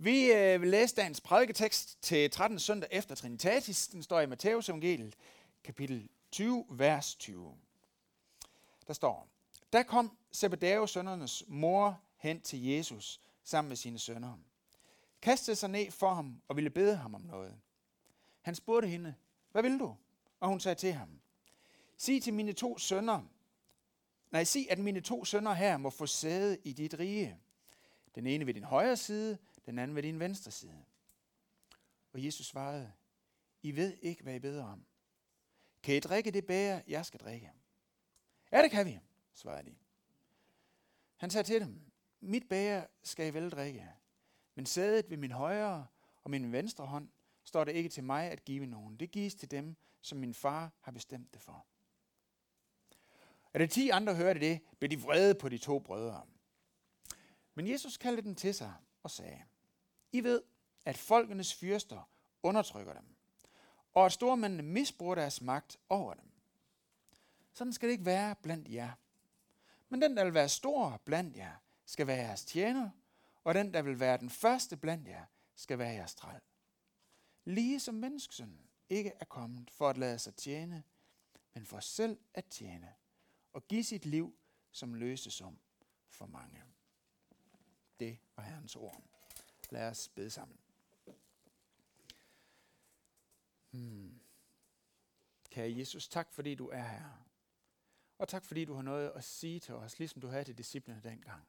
Vi 0.00 0.32
øh, 0.32 0.60
vil 0.60 0.70
læse 0.70 0.96
dagens 0.96 1.20
prædiketekst 1.20 2.02
til 2.02 2.30
13. 2.30 2.58
søndag 2.58 2.88
efter 2.92 3.14
Trinitatis. 3.14 3.88
Den 3.88 4.02
står 4.02 4.20
i 4.20 4.26
Matteus 4.26 4.68
evangeliet, 4.68 5.16
kapitel 5.64 6.08
20, 6.30 6.64
vers 6.70 7.14
20. 7.14 7.54
Der 8.86 8.92
står, 8.92 9.28
Der 9.72 9.82
kom 9.82 10.16
Zebedeus 10.32 10.90
sønnernes 10.90 11.44
mor 11.48 12.00
hen 12.16 12.40
til 12.40 12.64
Jesus 12.64 13.20
sammen 13.44 13.68
med 13.68 13.76
sine 13.76 13.98
sønner. 13.98 14.38
Kastede 15.22 15.56
sig 15.56 15.70
ned 15.70 15.90
for 15.90 16.14
ham 16.14 16.42
og 16.48 16.56
ville 16.56 16.70
bede 16.70 16.96
ham 16.96 17.14
om 17.14 17.22
noget. 17.22 17.54
Han 18.40 18.54
spurgte 18.54 18.88
hende, 18.88 19.14
hvad 19.52 19.62
vil 19.62 19.78
du? 19.78 19.96
Og 20.40 20.48
hun 20.48 20.60
sagde 20.60 20.74
til 20.74 20.92
ham, 20.92 21.20
sig 21.96 22.22
til 22.22 22.34
mine 22.34 22.52
to 22.52 22.78
sønner, 22.78 23.22
nej, 24.30 24.44
sig, 24.44 24.66
at 24.70 24.78
mine 24.78 25.00
to 25.00 25.24
sønner 25.24 25.52
her 25.54 25.76
må 25.76 25.90
få 25.90 26.06
sæde 26.06 26.58
i 26.64 26.72
dit 26.72 26.98
rige. 26.98 27.38
Den 28.14 28.26
ene 28.26 28.46
ved 28.46 28.54
din 28.54 28.64
højre 28.64 28.96
side, 28.96 29.38
den 29.68 29.78
anden 29.78 29.94
ved 29.94 30.02
din 30.02 30.20
venstre 30.20 30.50
side. 30.50 30.84
Og 32.12 32.24
Jesus 32.24 32.46
svarede, 32.46 32.92
I 33.62 33.76
ved 33.76 33.96
ikke, 34.02 34.22
hvad 34.22 34.34
I 34.34 34.38
beder 34.38 34.64
om. 34.64 34.86
Kan 35.82 35.94
I 35.94 36.00
drikke 36.00 36.30
det 36.30 36.46
bære, 36.46 36.82
jeg 36.86 37.06
skal 37.06 37.20
drikke? 37.20 37.52
Ja, 38.52 38.62
det 38.62 38.70
kan 38.70 38.86
vi, 38.86 39.00
svarede 39.34 39.70
de. 39.70 39.76
Han 41.16 41.30
sagde 41.30 41.46
til 41.46 41.60
dem, 41.60 41.80
mit 42.20 42.48
bære 42.48 42.86
skal 43.02 43.26
I 43.26 43.34
vel 43.34 43.50
drikke, 43.50 43.88
men 44.54 44.66
sædet 44.66 45.10
ved 45.10 45.16
min 45.16 45.32
højre 45.32 45.86
og 46.24 46.30
min 46.30 46.52
venstre 46.52 46.86
hånd 46.86 47.08
står 47.44 47.64
det 47.64 47.72
ikke 47.72 47.88
til 47.88 48.04
mig 48.04 48.30
at 48.30 48.44
give 48.44 48.66
nogen. 48.66 48.96
Det 48.96 49.10
gives 49.10 49.34
til 49.34 49.50
dem, 49.50 49.76
som 50.00 50.18
min 50.18 50.34
far 50.34 50.72
har 50.80 50.92
bestemt 50.92 51.34
det 51.34 51.42
for. 51.42 51.66
Og 53.52 53.60
da 53.60 53.66
de 53.66 53.94
andre 53.94 54.14
hørte 54.14 54.40
det, 54.40 54.60
blev 54.78 54.90
de 54.90 55.00
vrede 55.00 55.34
på 55.34 55.48
de 55.48 55.58
to 55.58 55.78
brødre. 55.78 56.26
Men 57.54 57.66
Jesus 57.66 57.96
kaldte 57.96 58.22
dem 58.22 58.34
til 58.34 58.54
sig 58.54 58.74
og 59.02 59.10
sagde, 59.10 59.42
i 60.12 60.24
ved, 60.24 60.42
at 60.84 60.98
folkenes 60.98 61.54
fyrster 61.54 62.10
undertrykker 62.42 62.92
dem, 62.92 63.16
og 63.94 64.06
at 64.06 64.12
stormændene 64.12 64.62
misbruger 64.62 65.14
deres 65.14 65.40
magt 65.40 65.76
over 65.88 66.14
dem. 66.14 66.30
Sådan 67.52 67.72
skal 67.72 67.88
det 67.88 67.92
ikke 67.92 68.06
være 68.06 68.34
blandt 68.42 68.68
jer. 68.68 68.92
Men 69.88 70.02
den, 70.02 70.16
der 70.16 70.24
vil 70.24 70.34
være 70.34 70.48
stor 70.48 71.00
blandt 71.04 71.36
jer, 71.36 71.54
skal 71.84 72.06
være 72.06 72.16
jeres 72.16 72.44
tjener, 72.44 72.90
og 73.44 73.54
den, 73.54 73.74
der 73.74 73.82
vil 73.82 74.00
være 74.00 74.18
den 74.18 74.30
første 74.30 74.76
blandt 74.76 75.08
jer, 75.08 75.24
skal 75.54 75.78
være 75.78 75.92
jeres 75.92 76.14
træl. 76.14 76.40
Lige 77.44 77.80
som 77.80 77.94
menneskesønnen 77.94 78.60
ikke 78.88 79.12
er 79.20 79.24
kommet 79.24 79.70
for 79.70 79.88
at 79.88 79.98
lade 79.98 80.18
sig 80.18 80.34
tjene, 80.34 80.82
men 81.54 81.66
for 81.66 81.80
selv 81.80 82.18
at 82.34 82.44
tjene 82.44 82.94
og 83.52 83.68
give 83.68 83.84
sit 83.84 84.06
liv 84.06 84.34
som 84.70 84.94
løsesum 84.94 85.58
for 86.08 86.26
mange. 86.26 86.62
Det 88.00 88.18
var 88.36 88.42
Herrens 88.42 88.76
ord. 88.76 89.02
Lad 89.70 89.90
os 89.90 90.08
bede 90.08 90.30
sammen. 90.30 90.58
Hmm. 93.70 94.20
Kære 95.50 95.78
Jesus, 95.78 96.08
tak 96.08 96.32
fordi 96.32 96.54
du 96.54 96.68
er 96.68 96.82
her. 96.82 97.28
Og 98.18 98.28
tak 98.28 98.44
fordi 98.44 98.64
du 98.64 98.74
har 98.74 98.82
noget 98.82 99.10
at 99.10 99.24
sige 99.24 99.60
til 99.60 99.74
os, 99.74 99.98
ligesom 99.98 100.20
du 100.20 100.28
havde 100.28 100.44
til 100.44 100.58
disciplene 100.58 101.00
dengang. 101.04 101.48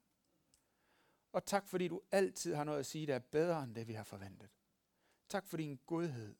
Og 1.31 1.45
tak 1.45 1.67
fordi 1.67 1.87
du 1.87 2.01
altid 2.11 2.55
har 2.55 2.63
noget 2.63 2.79
at 2.79 2.85
sige, 2.85 3.07
der 3.07 3.15
er 3.15 3.19
bedre 3.19 3.63
end 3.63 3.75
det, 3.75 3.87
vi 3.87 3.93
har 3.93 4.03
forventet. 4.03 4.49
Tak 5.29 5.45
for 5.45 5.57
din 5.57 5.79
godhed. 5.85 6.35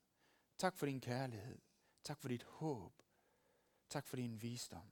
Tak 0.57 0.77
for 0.77 0.85
din 0.85 1.01
kærlighed. 1.01 1.57
Tak 2.03 2.19
for 2.19 2.27
dit 2.27 2.43
håb. 2.43 2.93
Tak 3.89 4.07
for 4.07 4.15
din 4.15 4.41
visdom. 4.41 4.91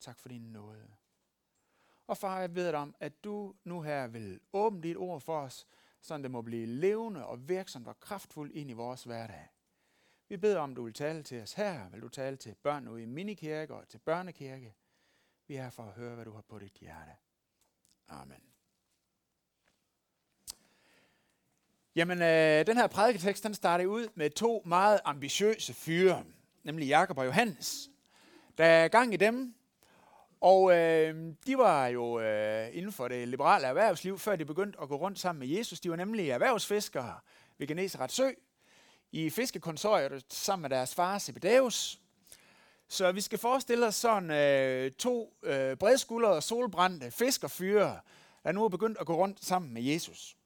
Tak 0.00 0.18
for 0.18 0.28
din 0.28 0.52
nåde. 0.52 0.96
Og 2.06 2.16
far, 2.16 2.40
jeg 2.40 2.54
beder 2.54 2.70
dig 2.70 2.80
om, 2.80 2.94
at 3.00 3.24
du 3.24 3.54
nu 3.64 3.82
her 3.82 4.06
vil 4.06 4.40
åbne 4.52 4.82
dit 4.82 4.96
ord 4.96 5.20
for 5.20 5.40
os, 5.40 5.66
sådan 6.00 6.22
det 6.22 6.30
må 6.30 6.42
blive 6.42 6.66
levende 6.66 7.26
og 7.26 7.48
virksomt 7.48 7.88
og 7.88 8.00
kraftfuldt 8.00 8.52
ind 8.52 8.70
i 8.70 8.72
vores 8.72 9.04
hverdag. 9.04 9.48
Vi 10.28 10.36
beder 10.36 10.58
om, 10.58 10.74
du 10.74 10.84
vil 10.84 10.94
tale 10.94 11.22
til 11.22 11.42
os 11.42 11.52
her, 11.52 11.88
vil 11.88 12.02
du 12.02 12.08
tale 12.08 12.36
til 12.36 12.54
børn 12.62 12.88
ude 12.88 13.02
i 13.02 13.06
minikirke 13.06 13.74
og 13.74 13.88
til 13.88 13.98
børnekirke. 13.98 14.74
Vi 15.46 15.56
er 15.56 15.62
her 15.62 15.70
for 15.70 15.82
at 15.82 15.92
høre, 15.92 16.14
hvad 16.14 16.24
du 16.24 16.32
har 16.32 16.42
på 16.48 16.58
dit 16.58 16.72
hjerte. 16.72 17.12
Amen. 18.08 18.42
Jamen, 21.94 22.22
øh, 22.22 22.66
den 22.66 22.76
her 22.76 22.86
prædiketekst, 22.86 23.44
den 23.44 23.54
starter 23.54 23.86
ud 23.86 24.08
med 24.14 24.30
to 24.30 24.62
meget 24.66 25.00
ambitiøse 25.04 25.74
fyre, 25.74 26.24
nemlig 26.62 26.88
Jakob 26.88 27.18
og 27.18 27.26
Johannes. 27.26 27.90
Der 28.58 28.64
er 28.64 28.88
gang 28.88 29.14
i 29.14 29.16
dem, 29.16 29.54
og 30.40 30.72
øh, 30.76 31.34
de 31.46 31.58
var 31.58 31.86
jo 31.86 32.20
øh, 32.20 32.68
inden 32.76 32.92
for 32.92 33.08
det 33.08 33.28
liberale 33.28 33.66
erhvervsliv, 33.66 34.18
før 34.18 34.36
de 34.36 34.44
begyndte 34.44 34.80
at 34.82 34.88
gå 34.88 34.96
rundt 34.96 35.18
sammen 35.18 35.38
med 35.40 35.48
Jesus. 35.48 35.80
De 35.80 35.90
var 35.90 35.96
nemlig 35.96 36.30
erhvervsfiskere 36.30 37.14
ved 37.58 37.66
Genesaret 37.66 38.12
Sø 38.12 38.30
i 39.12 39.30
fiskekonsortiet 39.30 40.24
sammen 40.28 40.62
med 40.62 40.70
deres 40.70 40.94
far 40.94 41.18
Zebedeus. 41.18 42.00
Så 42.88 43.12
vi 43.12 43.20
skal 43.20 43.38
forestille 43.38 43.86
os 43.86 43.94
sådan 43.94 44.30
øh, 44.30 44.92
to 44.92 45.36
øh, 45.42 45.76
bredskuldrede 45.76 46.36
og 46.36 46.42
solbrændte 46.42 47.10
fiskerfyre, 47.10 48.00
der 48.44 48.52
nu 48.52 48.64
er 48.64 48.68
begyndt 48.68 48.98
at 49.00 49.06
gå 49.06 49.16
rundt 49.16 49.44
sammen 49.44 49.74
med 49.74 49.82
Jesus. 49.82 50.36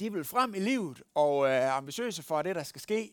De 0.00 0.12
vil 0.12 0.24
frem 0.24 0.54
i 0.54 0.58
livet 0.58 1.02
og 1.14 1.46
øh, 1.46 1.52
er 1.52 1.72
ambitiøse 1.72 2.22
for 2.22 2.42
det, 2.42 2.56
der 2.56 2.62
skal 2.62 2.80
ske 2.80 3.12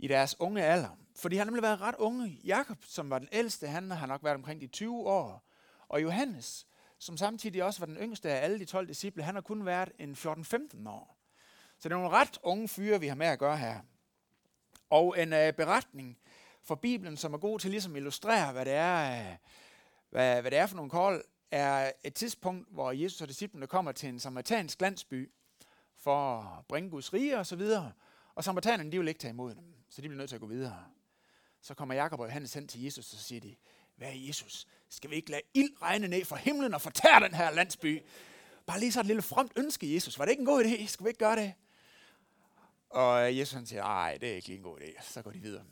i 0.00 0.08
deres 0.08 0.36
unge 0.40 0.62
alder. 0.62 0.88
For 1.16 1.28
de 1.28 1.38
har 1.38 1.44
nemlig 1.44 1.62
været 1.62 1.80
ret 1.80 1.94
unge. 1.98 2.40
Jakob, 2.44 2.78
som 2.86 3.10
var 3.10 3.18
den 3.18 3.28
ældste, 3.32 3.66
han 3.66 3.90
har 3.90 4.06
nok 4.06 4.24
været 4.24 4.34
omkring 4.34 4.60
de 4.60 4.66
20 4.66 4.96
år. 4.96 5.46
Og 5.88 6.02
Johannes, 6.02 6.66
som 6.98 7.16
samtidig 7.16 7.64
også 7.64 7.80
var 7.80 7.86
den 7.86 7.96
yngste 7.96 8.30
af 8.30 8.44
alle 8.44 8.58
de 8.58 8.64
12 8.64 8.88
disciple, 8.88 9.22
han 9.22 9.34
har 9.34 9.42
kun 9.42 9.66
været 9.66 9.92
en 9.98 10.12
14-15 10.12 10.88
år. 10.88 11.16
Så 11.78 11.88
det 11.88 11.94
er 11.94 11.98
nogle 11.98 12.16
ret 12.16 12.38
unge 12.42 12.68
fyre, 12.68 13.00
vi 13.00 13.06
har 13.06 13.14
med 13.14 13.26
at 13.26 13.38
gøre 13.38 13.56
her. 13.56 13.80
Og 14.90 15.22
en 15.22 15.32
uh, 15.32 15.54
beretning 15.56 16.18
fra 16.62 16.74
Bibelen, 16.74 17.16
som 17.16 17.34
er 17.34 17.38
god 17.38 17.58
til 17.58 17.70
ligesom 17.70 17.92
at 17.92 17.96
illustrere, 17.96 18.52
hvad 18.52 18.64
det 18.64 18.72
er, 18.72 19.20
uh, 19.20 19.36
hvad, 20.10 20.40
hvad 20.40 20.50
det 20.50 20.58
er 20.58 20.66
for 20.66 20.76
nogle 20.76 20.90
kål, 20.90 21.24
er 21.50 21.92
et 22.04 22.14
tidspunkt, 22.14 22.68
hvor 22.70 22.92
Jesus 22.92 23.20
og 23.20 23.28
disciplene 23.28 23.66
kommer 23.66 23.92
til 23.92 24.08
en 24.08 24.20
samaritansk 24.20 24.80
landsby 24.80 25.30
for 25.96 26.40
at 26.58 26.66
bringe 26.66 26.90
Guds 26.90 27.12
rige 27.12 27.38
og 27.38 27.46
så 27.46 27.56
videre. 27.56 27.92
Og 28.34 28.44
samaritanerne, 28.44 28.92
de 28.92 28.98
vil 28.98 29.08
ikke 29.08 29.20
tage 29.20 29.32
imod 29.32 29.54
dem, 29.54 29.79
så 29.90 30.02
de 30.02 30.08
bliver 30.08 30.18
nødt 30.18 30.28
til 30.28 30.36
at 30.36 30.40
gå 30.40 30.46
videre. 30.46 30.84
Så 31.60 31.74
kommer 31.74 31.94
Jakob 31.94 32.20
og 32.20 32.26
Johannes 32.26 32.54
hen 32.54 32.68
til 32.68 32.82
Jesus, 32.82 33.12
og 33.12 33.18
så 33.18 33.24
siger 33.24 33.40
de, 33.40 33.56
hvad 33.96 34.08
er 34.08 34.26
Jesus? 34.26 34.66
Skal 34.88 35.10
vi 35.10 35.16
ikke 35.16 35.30
lade 35.30 35.42
ild 35.54 35.82
regne 35.82 36.08
ned 36.08 36.24
fra 36.24 36.36
himlen 36.36 36.74
og 36.74 36.80
fortære 36.80 37.20
den 37.20 37.34
her 37.34 37.50
landsby? 37.50 38.02
Bare 38.66 38.80
lige 38.80 38.92
så 38.92 39.00
et 39.00 39.06
lille 39.06 39.22
fromt 39.22 39.52
ønske, 39.56 39.94
Jesus. 39.94 40.18
Var 40.18 40.24
det 40.24 40.30
ikke 40.30 40.40
en 40.40 40.46
god 40.46 40.64
idé? 40.64 40.86
Skal 40.86 41.04
vi 41.04 41.08
ikke 41.08 41.18
gøre 41.18 41.36
det? 41.36 41.54
Og 42.90 43.36
Jesus 43.36 43.52
han 43.52 43.66
siger, 43.66 43.82
nej, 43.82 44.18
det 44.20 44.30
er 44.30 44.34
ikke 44.34 44.48
lige 44.48 44.56
en 44.56 44.62
god 44.62 44.80
idé. 44.80 45.02
Så 45.02 45.22
går 45.22 45.30
de 45.30 45.38
videre. 45.38 45.64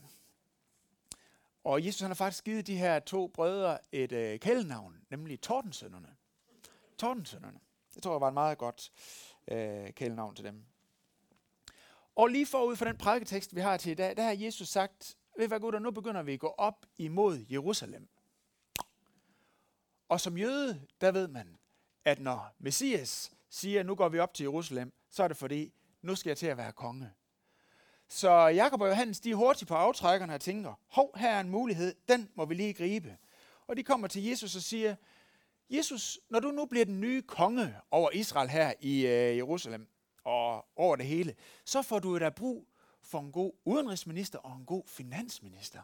Og 1.64 1.86
Jesus 1.86 2.00
han 2.00 2.10
har 2.10 2.14
faktisk 2.14 2.44
givet 2.44 2.66
de 2.66 2.76
her 2.76 2.98
to 2.98 3.26
brødre 3.26 3.78
et 3.92 4.12
øh, 4.12 4.40
kælenavn, 4.40 5.00
nemlig 5.10 5.40
Tordensønderne. 5.40 6.16
Tordensønderne. 6.98 7.60
Det 7.94 8.02
tror 8.02 8.14
jeg 8.14 8.20
var 8.20 8.28
et 8.28 8.34
meget 8.34 8.58
godt 8.58 8.92
øh, 9.48 9.92
kælenavn 9.92 10.34
til 10.34 10.44
dem. 10.44 10.64
Og 12.18 12.28
lige 12.28 12.46
forud 12.46 12.76
for 12.76 12.84
den 12.84 12.96
prædiketekst, 12.96 13.54
vi 13.54 13.60
har 13.60 13.76
til 13.76 13.92
i 13.92 13.94
dag, 13.94 14.16
der 14.16 14.22
har 14.22 14.32
Jesus 14.32 14.68
sagt, 14.68 15.16
ved 15.38 15.48
hvad 15.48 15.60
gutter, 15.60 15.78
nu 15.78 15.90
begynder 15.90 16.22
vi 16.22 16.32
at 16.32 16.40
gå 16.40 16.54
op 16.58 16.86
imod 16.96 17.44
Jerusalem. 17.50 18.08
Og 20.08 20.20
som 20.20 20.38
jøde, 20.38 20.86
der 21.00 21.12
ved 21.12 21.28
man, 21.28 21.56
at 22.04 22.20
når 22.20 22.54
Messias 22.58 23.32
siger, 23.50 23.82
nu 23.82 23.94
går 23.94 24.08
vi 24.08 24.18
op 24.18 24.34
til 24.34 24.44
Jerusalem, 24.44 24.92
så 25.10 25.22
er 25.22 25.28
det 25.28 25.36
fordi, 25.36 25.72
nu 26.02 26.14
skal 26.14 26.30
jeg 26.30 26.36
til 26.36 26.46
at 26.46 26.56
være 26.56 26.72
konge. 26.72 27.10
Så 28.08 28.30
Jakob 28.30 28.80
og 28.80 28.88
Johannes, 28.88 29.20
de 29.20 29.30
er 29.30 29.34
hurtigt 29.34 29.68
på 29.68 29.74
aftrækkerne 29.74 30.34
og 30.34 30.40
tænker, 30.40 30.74
hov, 30.86 31.18
her 31.18 31.30
er 31.30 31.40
en 31.40 31.50
mulighed, 31.50 31.94
den 32.08 32.30
må 32.34 32.44
vi 32.44 32.54
lige 32.54 32.74
gribe. 32.74 33.16
Og 33.66 33.76
de 33.76 33.82
kommer 33.82 34.08
til 34.08 34.24
Jesus 34.24 34.56
og 34.56 34.62
siger, 34.62 34.96
Jesus, 35.70 36.20
når 36.30 36.40
du 36.40 36.50
nu 36.50 36.66
bliver 36.66 36.84
den 36.84 37.00
nye 37.00 37.22
konge 37.22 37.76
over 37.90 38.10
Israel 38.10 38.48
her 38.48 38.72
i 38.80 39.06
øh, 39.06 39.36
Jerusalem 39.36 39.88
og 40.28 40.66
over 40.77 40.97
det 40.97 41.07
hele, 41.07 41.34
så 41.65 41.83
får 41.83 41.98
du 41.98 42.19
da 42.19 42.28
brug 42.28 42.66
for 43.03 43.21
en 43.21 43.33
god 43.33 43.53
udenrigsminister 43.65 44.39
og 44.39 44.57
en 44.57 44.66
god 44.66 44.83
finansminister. 44.86 45.80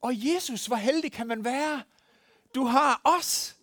Og 0.00 0.12
Jesus, 0.14 0.66
hvor 0.66 0.76
heldig 0.76 1.12
kan 1.12 1.26
man 1.26 1.44
være? 1.44 1.82
Du 2.54 2.64
har 2.64 3.00
os. 3.04 3.56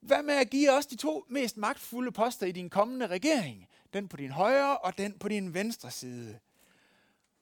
Hvad 0.00 0.22
med 0.22 0.34
at 0.34 0.50
give 0.50 0.72
os 0.72 0.86
de 0.86 0.96
to 0.96 1.24
mest 1.28 1.56
magtfulde 1.56 2.12
poster 2.12 2.46
i 2.46 2.52
din 2.52 2.70
kommende 2.70 3.06
regering? 3.06 3.68
Den 3.92 4.08
på 4.08 4.16
din 4.16 4.30
højre 4.30 4.78
og 4.78 4.98
den 4.98 5.18
på 5.18 5.28
din 5.28 5.54
venstre 5.54 5.90
side. 5.90 6.38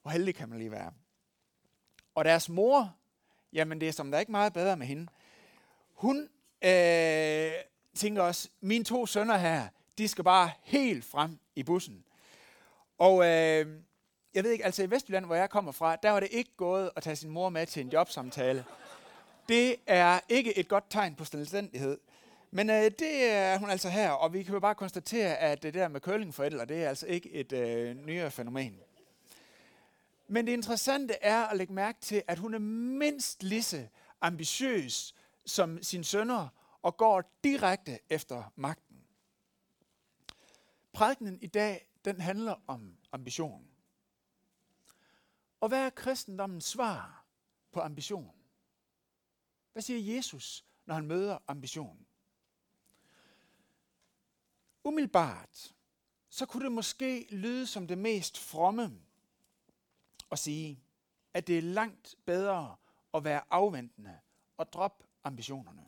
Hvor 0.03 0.11
heldig 0.11 0.35
kan 0.35 0.49
man 0.49 0.59
lige 0.59 0.71
være? 0.71 0.93
Og 2.15 2.25
deres 2.25 2.49
mor, 2.49 2.97
jamen 3.53 3.81
det 3.81 3.89
er 3.89 3.93
som 3.93 4.11
der 4.11 4.19
er 4.19 4.21
ikke 4.21 4.33
meget 4.33 4.53
bedre 4.53 4.77
med 4.77 4.87
hende. 4.87 5.07
Hun 5.95 6.29
øh, 6.65 7.53
tænker 7.95 8.23
også, 8.23 8.49
mine 8.61 8.85
to 8.85 9.07
sønner 9.07 9.37
her, 9.37 9.69
de 9.99 10.09
skal 10.09 10.25
bare 10.25 10.51
helt 10.63 11.05
frem 11.05 11.39
i 11.57 11.63
bussen. 11.63 12.05
Og 12.99 13.25
øh, 13.25 13.67
jeg 14.35 14.45
ved 14.45 14.51
ikke, 14.51 14.65
altså 14.65 14.83
i 14.83 14.91
Vestjylland, 14.91 15.27
hvor 15.27 15.35
jeg 15.35 15.51
kommer 15.51 15.73
fra, 15.73 15.97
der 15.97 16.11
var 16.11 16.21
det 16.21 16.29
ikke 16.33 16.51
gået 16.57 16.91
at 16.97 17.03
tage 17.03 17.17
sin 17.17 17.31
mor 17.31 17.49
med 17.49 17.67
til 17.67 17.81
en 17.81 17.89
jobsamtale. 17.89 18.65
Det 19.49 19.77
er 19.87 20.21
ikke 20.29 20.59
et 20.59 20.69
godt 20.69 20.85
tegn 20.91 21.15
på 21.15 21.25
selvstændighed. 21.25 21.99
Men 22.51 22.71
øh, 22.71 22.91
det 22.99 23.31
er 23.31 23.59
hun 23.59 23.71
altså 23.71 23.89
her, 23.89 24.11
og 24.11 24.33
vi 24.33 24.43
kan 24.43 24.55
jo 24.55 24.61
bare 24.61 24.75
konstatere, 24.75 25.37
at 25.37 25.63
det 25.63 25.75
der 25.75 25.89
med 25.89 26.01
curlingforældre, 26.01 26.65
det 26.65 26.85
er 26.85 26.89
altså 26.89 27.07
ikke 27.07 27.31
et 27.31 27.53
øh, 27.53 28.07
nyere 28.07 28.31
fænomen. 28.31 28.81
Men 30.29 30.47
det 30.47 30.53
interessante 30.53 31.15
er 31.15 31.45
at 31.45 31.57
lægge 31.57 31.73
mærke 31.73 31.99
til, 32.01 32.23
at 32.27 32.39
hun 32.39 32.55
er 32.55 32.59
mindst 32.59 33.43
lige 33.43 33.63
så 33.63 33.87
ambitiøs 34.21 35.15
som 35.47 35.83
sin 35.83 36.05
sønner, 36.05 36.49
og 36.83 36.97
går 36.97 37.39
direkte 37.45 37.99
efter 38.11 38.53
magt. 38.57 38.88
Prædikenen 40.99 41.39
i 41.43 41.47
dag, 41.47 41.89
den 42.05 42.21
handler 42.21 42.55
om 42.67 42.97
ambition. 43.13 43.69
Og 45.61 45.69
hvad 45.69 45.87
er 45.87 45.91
kristendommens 45.91 46.65
svar 46.65 47.27
på 47.73 47.81
ambition? 47.81 48.35
Hvad 49.73 49.83
siger 49.83 50.15
Jesus, 50.15 50.65
når 50.87 50.95
han 50.95 51.07
møder 51.07 51.39
ambition? 51.47 52.07
Umiddelbart, 54.85 55.75
så 56.29 56.47
kunne 56.47 56.65
det 56.65 56.73
måske 56.73 57.27
lyde 57.31 57.67
som 57.67 57.87
det 57.87 57.99
mest 57.99 58.39
fromme 58.39 59.01
at 60.31 60.39
sige, 60.39 60.83
at 61.35 61.47
det 61.47 61.59
er 61.59 61.63
langt 61.63 62.15
bedre 62.25 62.77
at 63.15 63.25
være 63.25 63.43
afventende 63.51 64.21
og 64.57 64.73
droppe 64.73 65.05
ambitionerne. 65.25 65.85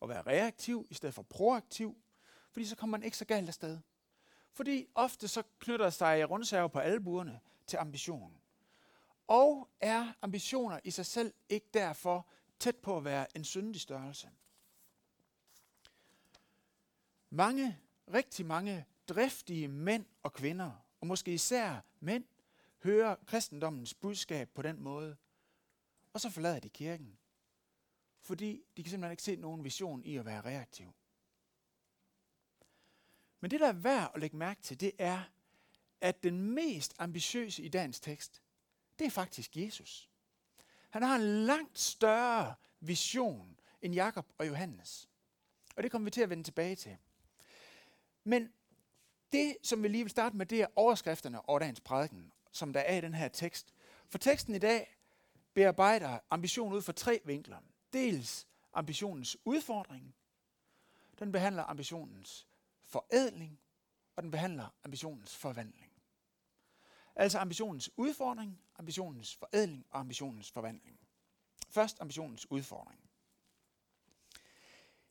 Og 0.00 0.08
være 0.08 0.22
reaktiv 0.22 0.86
i 0.90 0.94
stedet 0.94 1.14
for 1.14 1.22
proaktiv, 1.22 2.02
fordi 2.52 2.66
så 2.66 2.76
kommer 2.76 2.98
man 2.98 3.04
ikke 3.04 3.16
så 3.16 3.24
galt 3.24 3.48
afsted. 3.48 3.78
Fordi 4.52 4.86
ofte 4.94 5.28
så 5.28 5.42
knytter 5.58 5.90
sig 5.90 6.30
rundsager 6.30 6.68
på 6.68 6.78
albuerne 6.78 7.40
til 7.66 7.76
ambition. 7.76 8.40
Og 9.26 9.68
er 9.80 10.12
ambitioner 10.22 10.80
i 10.84 10.90
sig 10.90 11.06
selv 11.06 11.34
ikke 11.48 11.66
derfor 11.74 12.26
tæt 12.58 12.76
på 12.76 12.96
at 12.96 13.04
være 13.04 13.36
en 13.36 13.44
syndig 13.44 13.80
størrelse? 13.80 14.30
Mange, 17.30 17.78
rigtig 18.14 18.46
mange 18.46 18.86
driftige 19.08 19.68
mænd 19.68 20.06
og 20.22 20.32
kvinder, 20.32 20.72
og 21.00 21.06
måske 21.06 21.34
især 21.34 21.80
mænd, 22.00 22.24
hører 22.82 23.16
kristendommens 23.26 23.94
budskab 23.94 24.50
på 24.54 24.62
den 24.62 24.80
måde, 24.80 25.16
og 26.12 26.20
så 26.20 26.30
forlader 26.30 26.60
de 26.60 26.68
kirken. 26.68 27.18
Fordi 28.20 28.62
de 28.76 28.82
kan 28.82 28.90
simpelthen 28.90 29.12
ikke 29.12 29.22
se 29.22 29.36
nogen 29.36 29.64
vision 29.64 30.04
i 30.04 30.16
at 30.16 30.24
være 30.24 30.40
reaktiv. 30.40 30.92
Men 33.42 33.50
det, 33.50 33.60
der 33.60 33.68
er 33.68 33.72
værd 33.72 34.10
at 34.14 34.20
lægge 34.20 34.36
mærke 34.36 34.62
til, 34.62 34.80
det 34.80 34.92
er, 34.98 35.22
at 36.00 36.22
den 36.22 36.40
mest 36.40 36.94
ambitiøse 36.98 37.62
i 37.62 37.68
dagens 37.68 38.00
tekst, 38.00 38.42
det 38.98 39.06
er 39.06 39.10
faktisk 39.10 39.56
Jesus. 39.56 40.10
Han 40.90 41.02
har 41.02 41.16
en 41.16 41.44
langt 41.44 41.78
større 41.78 42.54
vision 42.80 43.60
end 43.82 43.94
Jakob 43.94 44.26
og 44.38 44.46
Johannes. 44.46 45.08
Og 45.76 45.82
det 45.82 45.90
kommer 45.90 46.06
vi 46.06 46.10
til 46.10 46.20
at 46.20 46.30
vende 46.30 46.44
tilbage 46.44 46.76
til. 46.76 46.96
Men 48.24 48.52
det, 49.32 49.56
som 49.62 49.82
vi 49.82 49.88
lige 49.88 50.04
vil 50.04 50.10
starte 50.10 50.36
med, 50.36 50.46
det 50.46 50.62
er 50.62 50.66
overskrifterne 50.76 51.48
over 51.48 51.58
dagens 51.58 51.80
prædiken, 51.80 52.32
som 52.52 52.72
der 52.72 52.80
er 52.80 52.96
i 52.96 53.00
den 53.00 53.14
her 53.14 53.28
tekst. 53.28 53.74
For 54.08 54.18
teksten 54.18 54.54
i 54.54 54.58
dag 54.58 54.96
bearbejder 55.54 56.18
ambitionen 56.30 56.76
ud 56.76 56.82
fra 56.82 56.92
tre 56.92 57.20
vinkler. 57.24 57.58
Dels 57.92 58.46
ambitionens 58.72 59.36
udfordring, 59.44 60.14
den 61.18 61.32
behandler 61.32 61.62
ambitionens 61.62 62.46
forædling, 62.92 63.60
og 64.16 64.22
den 64.22 64.30
behandler 64.30 64.74
ambitionens 64.84 65.36
forvandling. 65.36 65.92
Altså 67.16 67.38
ambitionens 67.38 67.90
udfordring, 67.96 68.60
ambitionens 68.78 69.36
forædling 69.36 69.86
og 69.90 70.00
ambitionens 70.00 70.50
forvandling. 70.50 70.98
Først 71.68 72.00
ambitionens 72.00 72.50
udfordring. 72.50 73.00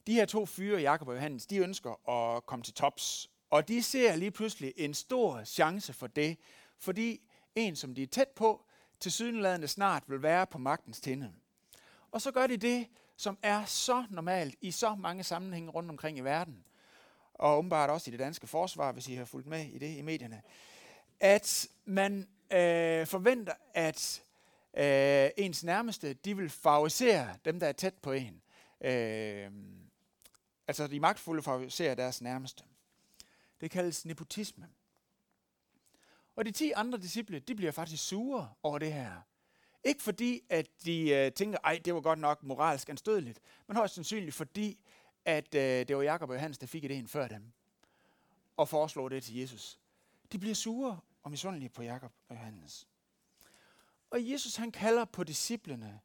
De 0.07 0.13
her 0.13 0.25
to 0.25 0.45
fyre, 0.45 0.81
Jakob 0.81 1.07
og 1.07 1.15
Johannes, 1.15 1.45
de 1.45 1.57
ønsker 1.57 2.09
at 2.09 2.45
komme 2.45 2.63
til 2.63 2.73
tops. 2.73 3.29
Og 3.49 3.67
de 3.67 3.83
ser 3.83 4.15
lige 4.15 4.31
pludselig 4.31 4.73
en 4.77 4.93
stor 4.93 5.43
chance 5.43 5.93
for 5.93 6.07
det, 6.07 6.37
fordi 6.77 7.21
en, 7.55 7.75
som 7.75 7.95
de 7.95 8.03
er 8.03 8.07
tæt 8.07 8.29
på, 8.29 8.65
til 8.99 9.11
sydenladende 9.11 9.67
snart 9.67 10.03
vil 10.07 10.21
være 10.21 10.47
på 10.47 10.57
magtens 10.57 11.01
tinde. 11.01 11.33
Og 12.11 12.21
så 12.21 12.31
gør 12.31 12.47
de 12.47 12.57
det, 12.57 12.87
som 13.17 13.37
er 13.41 13.65
så 13.65 14.05
normalt 14.09 14.55
i 14.61 14.71
så 14.71 14.95
mange 14.95 15.23
sammenhænge 15.23 15.71
rundt 15.71 15.89
omkring 15.89 16.17
i 16.17 16.21
verden 16.21 16.65
og 17.41 17.57
åbenbart 17.57 17.89
også 17.89 18.09
i 18.09 18.11
det 18.11 18.19
danske 18.19 18.47
forsvar, 18.47 18.91
hvis 18.91 19.07
I 19.07 19.15
har 19.15 19.25
fulgt 19.25 19.47
med 19.47 19.65
i 19.65 19.77
det 19.77 19.97
i 19.97 20.01
medierne, 20.01 20.41
at 21.19 21.67
man 21.85 22.27
øh, 22.51 23.07
forventer, 23.07 23.53
at 23.73 24.23
øh, 24.77 25.29
ens 25.37 25.63
nærmeste, 25.63 26.13
de 26.13 26.37
vil 26.37 26.49
favorisere 26.49 27.37
dem, 27.45 27.59
der 27.59 27.67
er 27.67 27.71
tæt 27.71 27.93
på 27.93 28.11
en. 28.11 28.41
Øh, 28.81 29.51
altså 30.67 30.87
de 30.87 30.99
magtfulde 30.99 31.43
favoriserer 31.43 31.95
deres 31.95 32.21
nærmeste. 32.21 32.63
Det 33.61 33.71
kaldes 33.71 34.05
nepotisme. 34.05 34.67
Og 36.35 36.45
de 36.45 36.51
ti 36.51 36.71
andre 36.71 36.97
disciple, 36.97 37.39
de 37.39 37.55
bliver 37.55 37.71
faktisk 37.71 38.07
sure 38.07 38.49
over 38.63 38.79
det 38.79 38.93
her. 38.93 39.11
Ikke 39.83 40.03
fordi, 40.03 40.41
at 40.49 40.67
de 40.85 41.09
øh, 41.09 41.31
tænker, 41.31 41.57
ej, 41.63 41.81
det 41.85 41.93
var 41.93 42.01
godt 42.01 42.19
nok 42.19 42.43
moralsk 42.43 42.89
anstødeligt, 42.89 43.39
men 43.67 43.77
højst 43.77 43.95
sandsynligt 43.95 44.35
fordi, 44.35 44.79
at 45.25 45.55
øh, 45.55 45.87
det 45.87 45.97
var 45.97 46.01
Jakob 46.01 46.29
og 46.29 46.35
Johannes, 46.35 46.57
der 46.57 46.67
fik 46.67 46.83
idéen 46.83 47.07
før 47.07 47.27
dem, 47.27 47.51
og 48.57 48.69
foreslog 48.69 49.11
det 49.11 49.23
til 49.23 49.35
Jesus. 49.35 49.79
De 50.31 50.39
bliver 50.39 50.55
sure 50.55 50.99
og 51.23 51.31
misundelige 51.31 51.69
på 51.69 51.83
Jakob 51.83 52.11
og 52.27 52.35
Johannes. 52.35 52.87
Og 54.09 54.29
Jesus 54.29 54.55
han 54.55 54.71
kalder 54.71 55.05
på 55.05 55.23
disciplene, 55.23 55.99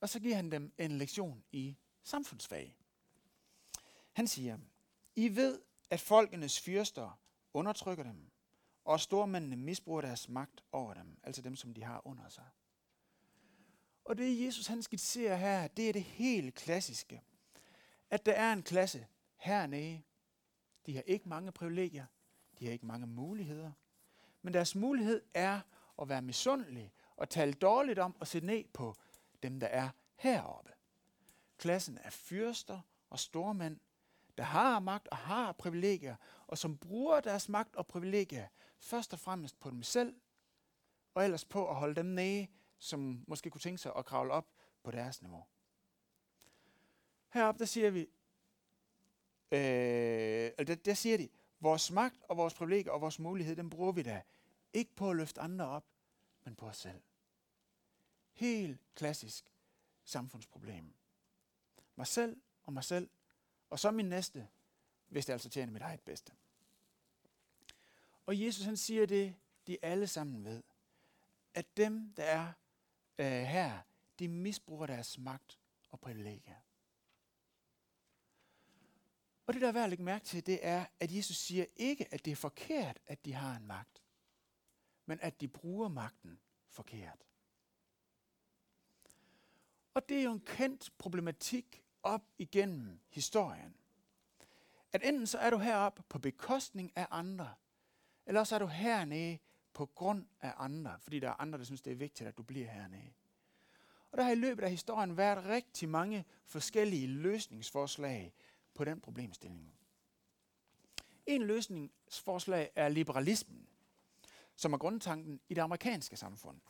og 0.00 0.08
så 0.08 0.20
giver 0.20 0.36
han 0.36 0.52
dem 0.52 0.72
en 0.78 0.98
lektion 0.98 1.44
i 1.52 1.76
samfundsfag. 2.02 2.76
Han 4.12 4.26
siger, 4.26 4.58
I 5.16 5.36
ved, 5.36 5.60
at 5.90 6.00
folkenes 6.00 6.60
fyrster 6.60 7.20
undertrykker 7.54 8.04
dem, 8.04 8.30
og 8.84 9.00
stormændene 9.00 9.56
misbruger 9.56 10.00
deres 10.00 10.28
magt 10.28 10.64
over 10.72 10.94
dem, 10.94 11.18
altså 11.22 11.42
dem, 11.42 11.56
som 11.56 11.74
de 11.74 11.84
har 11.84 12.06
under 12.06 12.28
sig. 12.28 12.44
Og 14.04 14.18
det 14.18 14.46
Jesus 14.46 14.66
han 14.66 14.82
skitserer 14.82 15.36
her, 15.36 15.68
det 15.68 15.88
er 15.88 15.92
det 15.92 16.02
helt 16.02 16.54
klassiske 16.54 17.22
at 18.10 18.26
der 18.26 18.32
er 18.32 18.52
en 18.52 18.62
klasse 18.62 19.06
hernede. 19.36 20.02
De 20.86 20.94
har 20.94 21.02
ikke 21.02 21.28
mange 21.28 21.52
privilegier. 21.52 22.06
De 22.58 22.64
har 22.64 22.72
ikke 22.72 22.86
mange 22.86 23.06
muligheder. 23.06 23.72
Men 24.42 24.54
deres 24.54 24.74
mulighed 24.74 25.22
er 25.34 25.60
at 26.02 26.08
være 26.08 26.22
misundelig 26.22 26.92
og 27.16 27.30
tale 27.30 27.52
dårligt 27.52 27.98
om 27.98 28.16
og 28.20 28.26
se 28.26 28.40
ned 28.40 28.64
på 28.74 28.94
dem, 29.42 29.60
der 29.60 29.66
er 29.66 29.88
heroppe. 30.16 30.72
Klassen 31.58 31.98
er 32.02 32.10
fyrster 32.10 32.80
og 33.10 33.18
stormænd, 33.18 33.80
der 34.38 34.44
har 34.44 34.80
magt 34.80 35.08
og 35.08 35.16
har 35.16 35.52
privilegier, 35.52 36.16
og 36.46 36.58
som 36.58 36.78
bruger 36.78 37.20
deres 37.20 37.48
magt 37.48 37.76
og 37.76 37.86
privilegier 37.86 38.48
først 38.78 39.12
og 39.12 39.18
fremmest 39.18 39.60
på 39.60 39.70
dem 39.70 39.82
selv, 39.82 40.20
og 41.14 41.24
ellers 41.24 41.44
på 41.44 41.68
at 41.68 41.76
holde 41.76 41.94
dem 41.94 42.06
nede, 42.06 42.46
som 42.78 43.24
måske 43.28 43.50
kunne 43.50 43.60
tænke 43.60 43.78
sig 43.78 43.92
at 43.96 44.04
kravle 44.04 44.32
op 44.32 44.46
på 44.82 44.90
deres 44.90 45.22
niveau. 45.22 45.44
Heroppe, 47.28 47.58
der 47.58 47.64
siger 47.64 47.90
vi, 47.90 48.00
øh, 49.52 50.66
der, 50.66 50.74
der 50.74 50.94
siger 50.94 51.16
de, 51.16 51.28
vores 51.60 51.90
magt 51.90 52.22
og 52.28 52.36
vores 52.36 52.54
privilegier 52.54 52.92
og 52.92 53.00
vores 53.00 53.18
mulighed, 53.18 53.56
den 53.56 53.70
bruger 53.70 53.92
vi 53.92 54.02
da 54.02 54.22
ikke 54.72 54.94
på 54.94 55.10
at 55.10 55.16
løfte 55.16 55.40
andre 55.40 55.66
op, 55.66 55.84
men 56.44 56.56
på 56.56 56.66
os 56.66 56.76
selv. 56.76 57.00
Helt 58.32 58.80
klassisk 58.94 59.44
samfundsproblem. 60.04 60.94
Mig 61.96 62.06
selv 62.06 62.40
og 62.64 62.72
mig 62.72 62.84
selv, 62.84 63.10
og 63.70 63.78
så 63.78 63.90
min 63.90 64.08
næste, 64.08 64.48
hvis 65.08 65.26
det 65.26 65.32
altså 65.32 65.48
tjener 65.48 65.72
mit 65.72 65.82
eget 65.82 66.00
bedste. 66.00 66.32
Og 68.26 68.40
Jesus 68.40 68.64
han 68.64 68.76
siger 68.76 69.06
det, 69.06 69.34
de 69.66 69.78
alle 69.82 70.06
sammen 70.06 70.44
ved, 70.44 70.62
at 71.54 71.76
dem, 71.76 72.12
der 72.16 72.22
er 72.22 72.52
øh, 73.18 73.26
her, 73.26 73.80
de 74.18 74.28
misbruger 74.28 74.86
deres 74.86 75.18
magt 75.18 75.58
og 75.90 76.00
privilegier. 76.00 76.56
Og 79.48 79.54
det, 79.54 79.62
der 79.62 79.68
er 79.68 79.72
værd 79.72 79.84
at 79.84 79.90
lægge 79.90 80.04
mærke 80.04 80.24
til, 80.24 80.46
det 80.46 80.58
er, 80.62 80.86
at 81.00 81.16
Jesus 81.16 81.36
siger 81.36 81.64
ikke, 81.76 82.14
at 82.14 82.24
det 82.24 82.30
er 82.30 82.36
forkert, 82.36 82.98
at 83.06 83.24
de 83.24 83.32
har 83.32 83.56
en 83.56 83.66
magt, 83.66 84.02
men 85.06 85.18
at 85.20 85.40
de 85.40 85.48
bruger 85.48 85.88
magten 85.88 86.40
forkert. 86.68 87.26
Og 89.94 90.08
det 90.08 90.18
er 90.18 90.22
jo 90.22 90.32
en 90.32 90.40
kendt 90.40 90.92
problematik 90.98 91.82
op 92.02 92.22
igennem 92.38 93.00
historien. 93.08 93.76
At 94.92 95.00
enten 95.04 95.26
så 95.26 95.38
er 95.38 95.50
du 95.50 95.58
heroppe 95.58 96.02
på 96.08 96.18
bekostning 96.18 96.92
af 96.96 97.06
andre, 97.10 97.54
eller 98.26 98.44
så 98.44 98.54
er 98.54 98.58
du 98.58 98.66
hernede 98.66 99.38
på 99.72 99.86
grund 99.86 100.26
af 100.40 100.52
andre, 100.56 100.98
fordi 101.00 101.18
der 101.18 101.28
er 101.28 101.40
andre, 101.40 101.58
der 101.58 101.64
synes, 101.64 101.82
det 101.82 101.90
er 101.90 101.96
vigtigt, 101.96 102.28
at 102.28 102.36
du 102.36 102.42
bliver 102.42 102.68
hernede. 102.68 103.12
Og 104.10 104.18
der 104.18 104.24
har 104.24 104.30
i 104.30 104.34
løbet 104.34 104.62
af 104.62 104.70
historien 104.70 105.16
været 105.16 105.44
rigtig 105.44 105.88
mange 105.88 106.24
forskellige 106.44 107.06
løsningsforslag 107.06 108.34
på 108.78 108.84
den 108.84 109.00
problemstilling. 109.00 109.72
En 111.26 111.42
løsningsforslag 111.42 112.70
er 112.76 112.88
liberalismen, 112.88 113.68
som 114.56 114.72
er 114.72 114.78
grundtanken 114.78 115.40
i 115.48 115.54
det 115.54 115.62
amerikanske 115.62 116.16
samfund. 116.16 116.60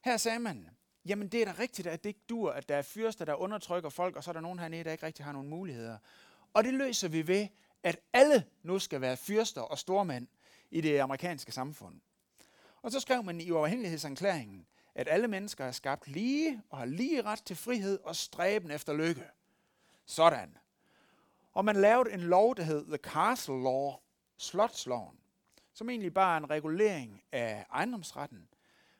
Her 0.00 0.16
sagde 0.16 0.38
man, 0.38 0.70
jamen 1.04 1.28
det 1.28 1.42
er 1.42 1.44
da 1.44 1.54
rigtigt, 1.58 1.88
at 1.88 2.04
det 2.04 2.10
ikke 2.10 2.24
dur, 2.28 2.50
at 2.52 2.68
der 2.68 2.76
er 2.76 2.82
fyrster, 2.82 3.24
der 3.24 3.34
undertrykker 3.34 3.90
folk, 3.90 4.16
og 4.16 4.24
så 4.24 4.30
er 4.30 4.32
der 4.32 4.40
nogen 4.40 4.58
hernede, 4.58 4.84
der 4.84 4.92
ikke 4.92 5.06
rigtig 5.06 5.24
har 5.24 5.32
nogen 5.32 5.48
muligheder. 5.48 5.98
Og 6.54 6.64
det 6.64 6.74
løser 6.74 7.08
vi 7.08 7.26
ved, 7.26 7.48
at 7.82 8.00
alle 8.12 8.44
nu 8.62 8.78
skal 8.78 9.00
være 9.00 9.16
fyrster 9.16 9.60
og 9.60 9.78
stormænd 9.78 10.28
i 10.70 10.80
det 10.80 10.98
amerikanske 10.98 11.52
samfund. 11.52 12.00
Og 12.82 12.92
så 12.92 13.00
skrev 13.00 13.22
man 13.22 13.40
i 13.40 13.50
uafhængighedserklæringen, 13.50 14.66
at 14.94 15.08
alle 15.08 15.28
mennesker 15.28 15.64
er 15.64 15.72
skabt 15.72 16.08
lige 16.08 16.62
og 16.70 16.78
har 16.78 16.84
lige 16.84 17.22
ret 17.22 17.42
til 17.42 17.56
frihed 17.56 17.98
og 17.98 18.16
stræben 18.16 18.70
efter 18.70 18.92
lykke. 18.92 19.24
Sådan. 20.06 20.58
Og 21.56 21.64
man 21.64 21.76
lavede 21.76 22.12
en 22.12 22.20
lov, 22.20 22.56
der 22.56 22.62
hed 22.62 22.86
The 22.86 22.96
Castle 22.96 23.62
Law, 23.62 23.92
Slotsloven, 24.38 25.16
som 25.74 25.90
egentlig 25.90 26.14
bare 26.14 26.34
er 26.34 26.38
en 26.38 26.50
regulering 26.50 27.22
af 27.32 27.66
ejendomsretten. 27.72 28.48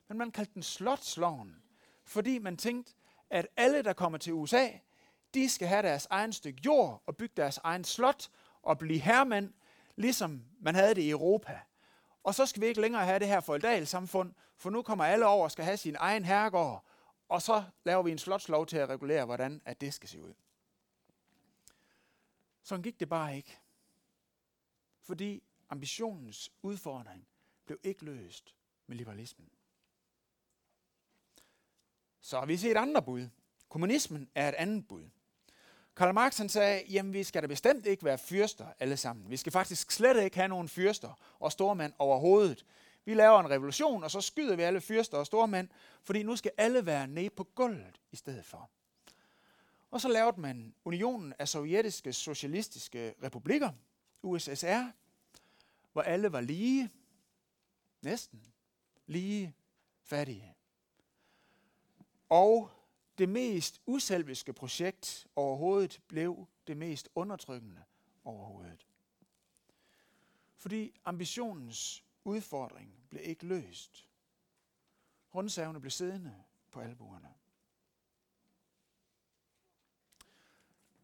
Men 0.07 0.17
man 0.17 0.31
kaldte 0.31 0.53
den 0.53 0.63
Slotsloven, 0.63 1.63
fordi 2.05 2.39
man 2.39 2.57
tænkte, 2.57 2.93
at 3.29 3.47
alle, 3.57 3.81
der 3.81 3.93
kommer 3.93 4.17
til 4.17 4.33
USA, 4.33 4.67
de 5.33 5.49
skal 5.49 5.67
have 5.67 5.81
deres 5.81 6.07
egen 6.09 6.33
stykke 6.33 6.61
jord 6.65 7.03
og 7.05 7.17
bygge 7.17 7.33
deres 7.37 7.59
egen 7.63 7.83
slot 7.83 8.29
og 8.61 8.77
blive 8.77 8.99
herremænd, 8.99 9.53
ligesom 9.95 10.43
man 10.59 10.75
havde 10.75 10.95
det 10.95 11.01
i 11.01 11.09
Europa. 11.09 11.59
Og 12.23 12.35
så 12.35 12.45
skal 12.45 12.61
vi 12.61 12.67
ikke 12.67 12.81
længere 12.81 13.05
have 13.05 13.19
det 13.19 13.27
her 13.27 13.39
feudalsamfund, 13.39 14.33
for 14.57 14.69
nu 14.69 14.81
kommer 14.81 15.05
alle 15.05 15.25
over 15.25 15.43
og 15.43 15.51
skal 15.51 15.65
have 15.65 15.77
sin 15.77 15.95
egen 15.99 16.25
herregård, 16.25 16.85
og 17.29 17.41
så 17.41 17.63
laver 17.85 18.03
vi 18.03 18.11
en 18.11 18.17
slotslov 18.17 18.65
til 18.65 18.77
at 18.77 18.89
regulere, 18.89 19.25
hvordan 19.25 19.61
at 19.65 19.81
det 19.81 19.93
skal 19.93 20.09
se 20.09 20.21
ud. 20.21 20.33
Sådan 22.67 22.83
gik 22.83 22.99
det 22.99 23.09
bare 23.09 23.35
ikke. 23.35 23.57
Fordi 25.01 25.43
ambitionens 25.69 26.51
udfordring 26.61 27.27
blev 27.65 27.79
ikke 27.83 28.05
løst 28.05 28.55
med 28.87 28.97
liberalismen. 28.97 29.49
Så 32.21 32.39
har 32.39 32.45
vi 32.45 32.57
set 32.57 32.77
andre 32.77 33.01
bud. 33.01 33.29
Kommunismen 33.69 34.29
er 34.35 34.49
et 34.49 34.55
andet 34.55 34.87
bud. 34.87 35.09
Karl 35.95 36.13
Marx 36.13 36.37
han 36.37 36.49
sagde, 36.49 36.83
jamen 36.89 37.13
vi 37.13 37.23
skal 37.23 37.41
da 37.41 37.47
bestemt 37.47 37.85
ikke 37.85 38.05
være 38.05 38.17
fyrster 38.17 38.67
alle 38.79 38.97
sammen. 38.97 39.29
Vi 39.29 39.37
skal 39.37 39.51
faktisk 39.51 39.91
slet 39.91 40.23
ikke 40.23 40.37
have 40.37 40.47
nogen 40.47 40.69
fyrster 40.69 41.37
og 41.39 41.51
stormænd 41.51 41.93
overhovedet. 41.99 42.65
Vi 43.05 43.13
laver 43.13 43.39
en 43.39 43.49
revolution, 43.49 44.03
og 44.03 44.11
så 44.11 44.21
skyder 44.21 44.55
vi 44.55 44.61
alle 44.61 44.81
fyrster 44.81 45.17
og 45.17 45.25
stormænd, 45.25 45.69
fordi 46.03 46.23
nu 46.23 46.35
skal 46.35 46.51
alle 46.57 46.85
være 46.85 47.07
nede 47.07 47.29
på 47.29 47.43
gulvet 47.43 48.01
i 48.11 48.15
stedet 48.15 48.45
for. 48.45 48.69
Og 49.91 50.01
så 50.01 50.07
lavede 50.07 50.41
man 50.41 50.75
unionen 50.85 51.33
af 51.39 51.47
sovjetiske 51.47 52.13
socialistiske 52.13 53.13
republikker, 53.23 53.71
USSR, 54.21 54.91
hvor 55.93 56.01
alle 56.01 56.31
var 56.31 56.41
lige, 56.41 56.89
næsten 58.01 58.53
lige 59.05 59.55
fattige. 60.03 60.55
Og 62.29 62.71
det 63.17 63.29
mest 63.29 63.81
uselviske 63.85 64.53
projekt 64.53 65.27
overhovedet 65.35 66.01
blev 66.07 66.47
det 66.67 66.77
mest 66.77 67.09
undertrykkende 67.15 67.83
overhovedet. 68.23 68.87
Fordi 70.57 70.99
ambitionens 71.05 72.03
udfordring 72.23 72.93
blev 73.09 73.21
ikke 73.25 73.45
løst. 73.45 74.09
Rundsavene 75.35 75.79
blev 75.79 75.91
siddende 75.91 76.43
på 76.71 76.79
albuerne. 76.79 77.33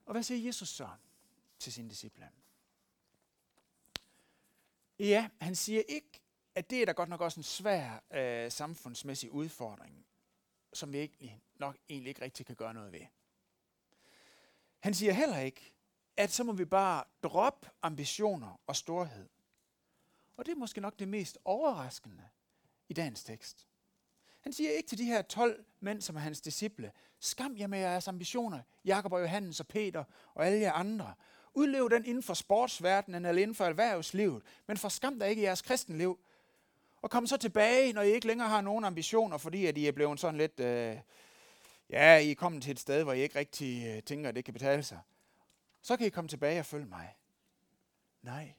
Og 0.06 0.12
hvad 0.12 0.24
siger 0.24 0.46
Jesus 0.46 0.70
så 0.70 0.90
til 1.60 1.74
sine 1.74 1.90
disciple? 1.90 2.30
Ja, 5.00 5.30
han 5.42 5.56
siger 5.56 5.82
ikke, 5.88 6.22
at 6.56 6.70
det 6.70 6.82
er 6.82 6.86
da 6.86 6.92
godt 6.92 7.10
nok 7.10 7.22
også 7.22 7.40
en 7.40 7.44
svær 7.44 8.04
øh, 8.12 8.52
samfundsmæssig 8.52 9.32
udfordring, 9.32 10.06
som 10.74 10.94
vi 10.94 11.00
egentlig, 11.00 11.42
nok 11.56 11.78
egentlig 11.90 12.10
ikke 12.10 12.22
rigtig 12.22 12.46
kan 12.46 12.56
gøre 12.56 12.74
noget 12.74 12.92
ved. 12.92 13.06
Han 14.80 14.94
siger 14.94 15.14
heller 15.14 15.40
ikke, 15.40 15.74
at 16.18 16.32
så 16.32 16.44
må 16.44 16.54
vi 16.54 16.66
bare 16.66 17.04
droppe 17.24 17.70
ambitioner 17.82 18.60
og 18.68 18.76
storhed. 18.76 19.30
Og 20.38 20.46
det 20.46 20.52
er 20.52 20.56
måske 20.56 20.82
nok 20.82 21.00
det 21.00 21.08
mest 21.08 21.38
overraskende 21.46 22.30
i 22.90 22.94
dagens 22.94 23.24
tekst. 23.24 23.68
Han 24.44 24.54
siger 24.54 24.72
ikke 24.72 24.90
til 24.90 24.98
de 24.98 25.06
her 25.06 25.22
12 25.22 25.66
mænd, 25.80 26.02
som 26.02 26.16
er 26.16 26.20
hans 26.20 26.42
disciple, 26.42 26.92
skam 27.20 27.58
jer 27.58 27.68
med 27.68 27.80
jeres 27.80 28.08
ambitioner, 28.08 28.60
Jakob 28.86 29.14
og 29.14 29.22
Johannes 29.22 29.60
og 29.60 29.68
Peter 29.68 30.04
og 30.34 30.46
alle 30.46 30.60
jer 30.60 30.72
andre. 30.72 31.14
Udlev 31.54 31.90
den 31.90 32.06
inden 32.06 32.24
for 32.24 32.34
sportsverdenen 32.34 33.26
eller 33.26 33.42
inden 33.42 33.56
for 33.56 33.66
erhvervslivet, 33.66 34.44
men 34.68 34.78
forskam 34.78 35.20
dig 35.20 35.30
ikke 35.30 35.42
i 35.42 35.46
jeres 35.46 35.62
kristenliv. 35.62 36.20
Og 37.02 37.10
kom 37.10 37.28
så 37.28 37.38
tilbage, 37.38 37.94
når 37.94 38.02
I 38.02 38.12
ikke 38.12 38.28
længere 38.28 38.50
har 38.50 38.62
nogen 38.62 38.86
ambitioner, 38.86 39.38
fordi 39.38 39.66
at 39.66 39.78
I 39.78 39.88
er 39.88 39.92
blevet 39.92 40.20
sådan 40.20 40.38
lidt, 40.38 40.60
øh, 40.60 41.00
ja, 41.90 42.18
I 42.18 42.32
er 42.32 42.36
kommet 42.36 42.64
til 42.64 42.72
et 42.72 42.80
sted, 42.80 43.04
hvor 43.04 43.14
I 43.14 43.22
ikke 43.22 43.40
rigtig 43.40 43.88
øh, 43.88 44.04
tænker, 44.04 44.30
at 44.30 44.36
det 44.36 44.46
kan 44.46 44.54
betale 44.54 44.84
sig. 44.84 45.00
Så 45.82 45.98
kan 45.98 46.08
I 46.08 46.10
komme 46.10 46.28
tilbage 46.28 46.60
og 46.60 46.66
følge 46.66 46.86
mig. 46.86 47.16
Nej. 48.22 48.54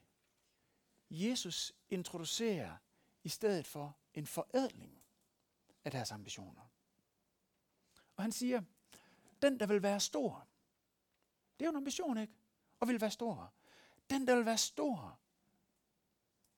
Jesus 1.09 1.73
introducerer 1.89 2.71
i 3.23 3.29
stedet 3.29 3.67
for 3.67 3.97
en 4.13 4.27
forædling 4.27 5.04
af 5.85 5.91
deres 5.91 6.11
ambitioner. 6.11 6.69
Og 8.15 8.23
han 8.23 8.31
siger, 8.31 8.61
den 9.41 9.59
der 9.59 9.65
vil 9.65 9.83
være 9.83 9.99
stor, 9.99 10.47
det 11.59 11.65
er 11.65 11.67
jo 11.67 11.71
en 11.71 11.77
ambition, 11.77 12.17
ikke? 12.17 12.33
Og 12.79 12.87
vil 12.87 13.01
være 13.01 13.11
stor. 13.11 13.53
Den 14.09 14.27
der 14.27 14.35
vil 14.35 14.45
være 14.45 14.57
stor, 14.57 15.19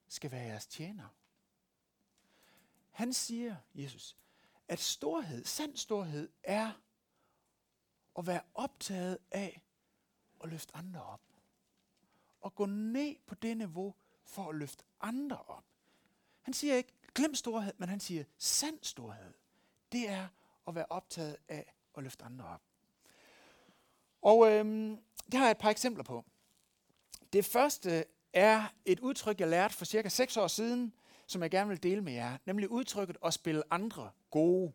skal 0.08 0.32
være 0.32 0.44
jeres 0.44 0.68
tjener. 0.68 1.08
Han 2.92 3.14
siger, 3.14 3.56
Jesus, 3.76 4.18
at 4.68 4.80
storhed, 4.80 5.46
sand 5.46 5.76
storhed, 5.76 6.30
er 6.44 6.72
at 8.18 8.28
være 8.28 8.42
optaget 8.54 9.18
af 9.32 9.62
at 10.44 10.50
løfte 10.50 10.76
andre 10.76 11.04
op. 11.04 11.22
Og 12.42 12.56
gå 12.56 12.66
ned 12.66 13.16
på 13.26 13.36
det 13.36 13.58
niveau 13.58 13.96
for 14.24 14.50
at 14.50 14.56
løfte 14.56 14.84
andre 15.02 15.42
op. 15.42 15.66
Han 16.42 16.54
siger 16.54 16.76
ikke, 16.76 16.94
glem 17.16 17.36
storhed, 17.36 17.74
men 17.78 17.90
han 17.90 18.00
siger, 18.00 18.24
sand 18.38 18.78
storhed. 18.82 19.34
Det 19.92 20.10
er 20.10 20.28
at 20.68 20.76
være 20.76 20.86
optaget 20.90 21.38
af 21.48 21.74
at 21.98 22.04
løfte 22.04 22.26
andre 22.26 22.46
op. 22.46 22.62
Og 24.22 24.52
øhm, 24.52 24.98
det 25.26 25.34
har 25.34 25.46
jeg 25.46 25.52
et 25.52 25.58
par 25.58 25.70
eksempler 25.70 26.04
på. 26.04 26.26
Det 27.34 27.46
første 27.46 28.06
er 28.34 28.74
et 28.86 29.00
udtryk, 29.00 29.40
jeg 29.40 29.48
lærte 29.48 29.74
for 29.76 29.86
cirka 29.86 30.10
6 30.10 30.38
år 30.38 30.48
siden, 30.48 30.94
som 31.28 31.42
jeg 31.42 31.52
gerne 31.52 31.70
vil 31.70 31.84
dele 31.84 32.02
med 32.02 32.14
jer, 32.14 32.38
nemlig 32.46 32.72
udtrykket 32.72 33.18
at 33.26 33.34
spille 33.34 33.64
andre 33.72 34.12
gode. 34.32 34.74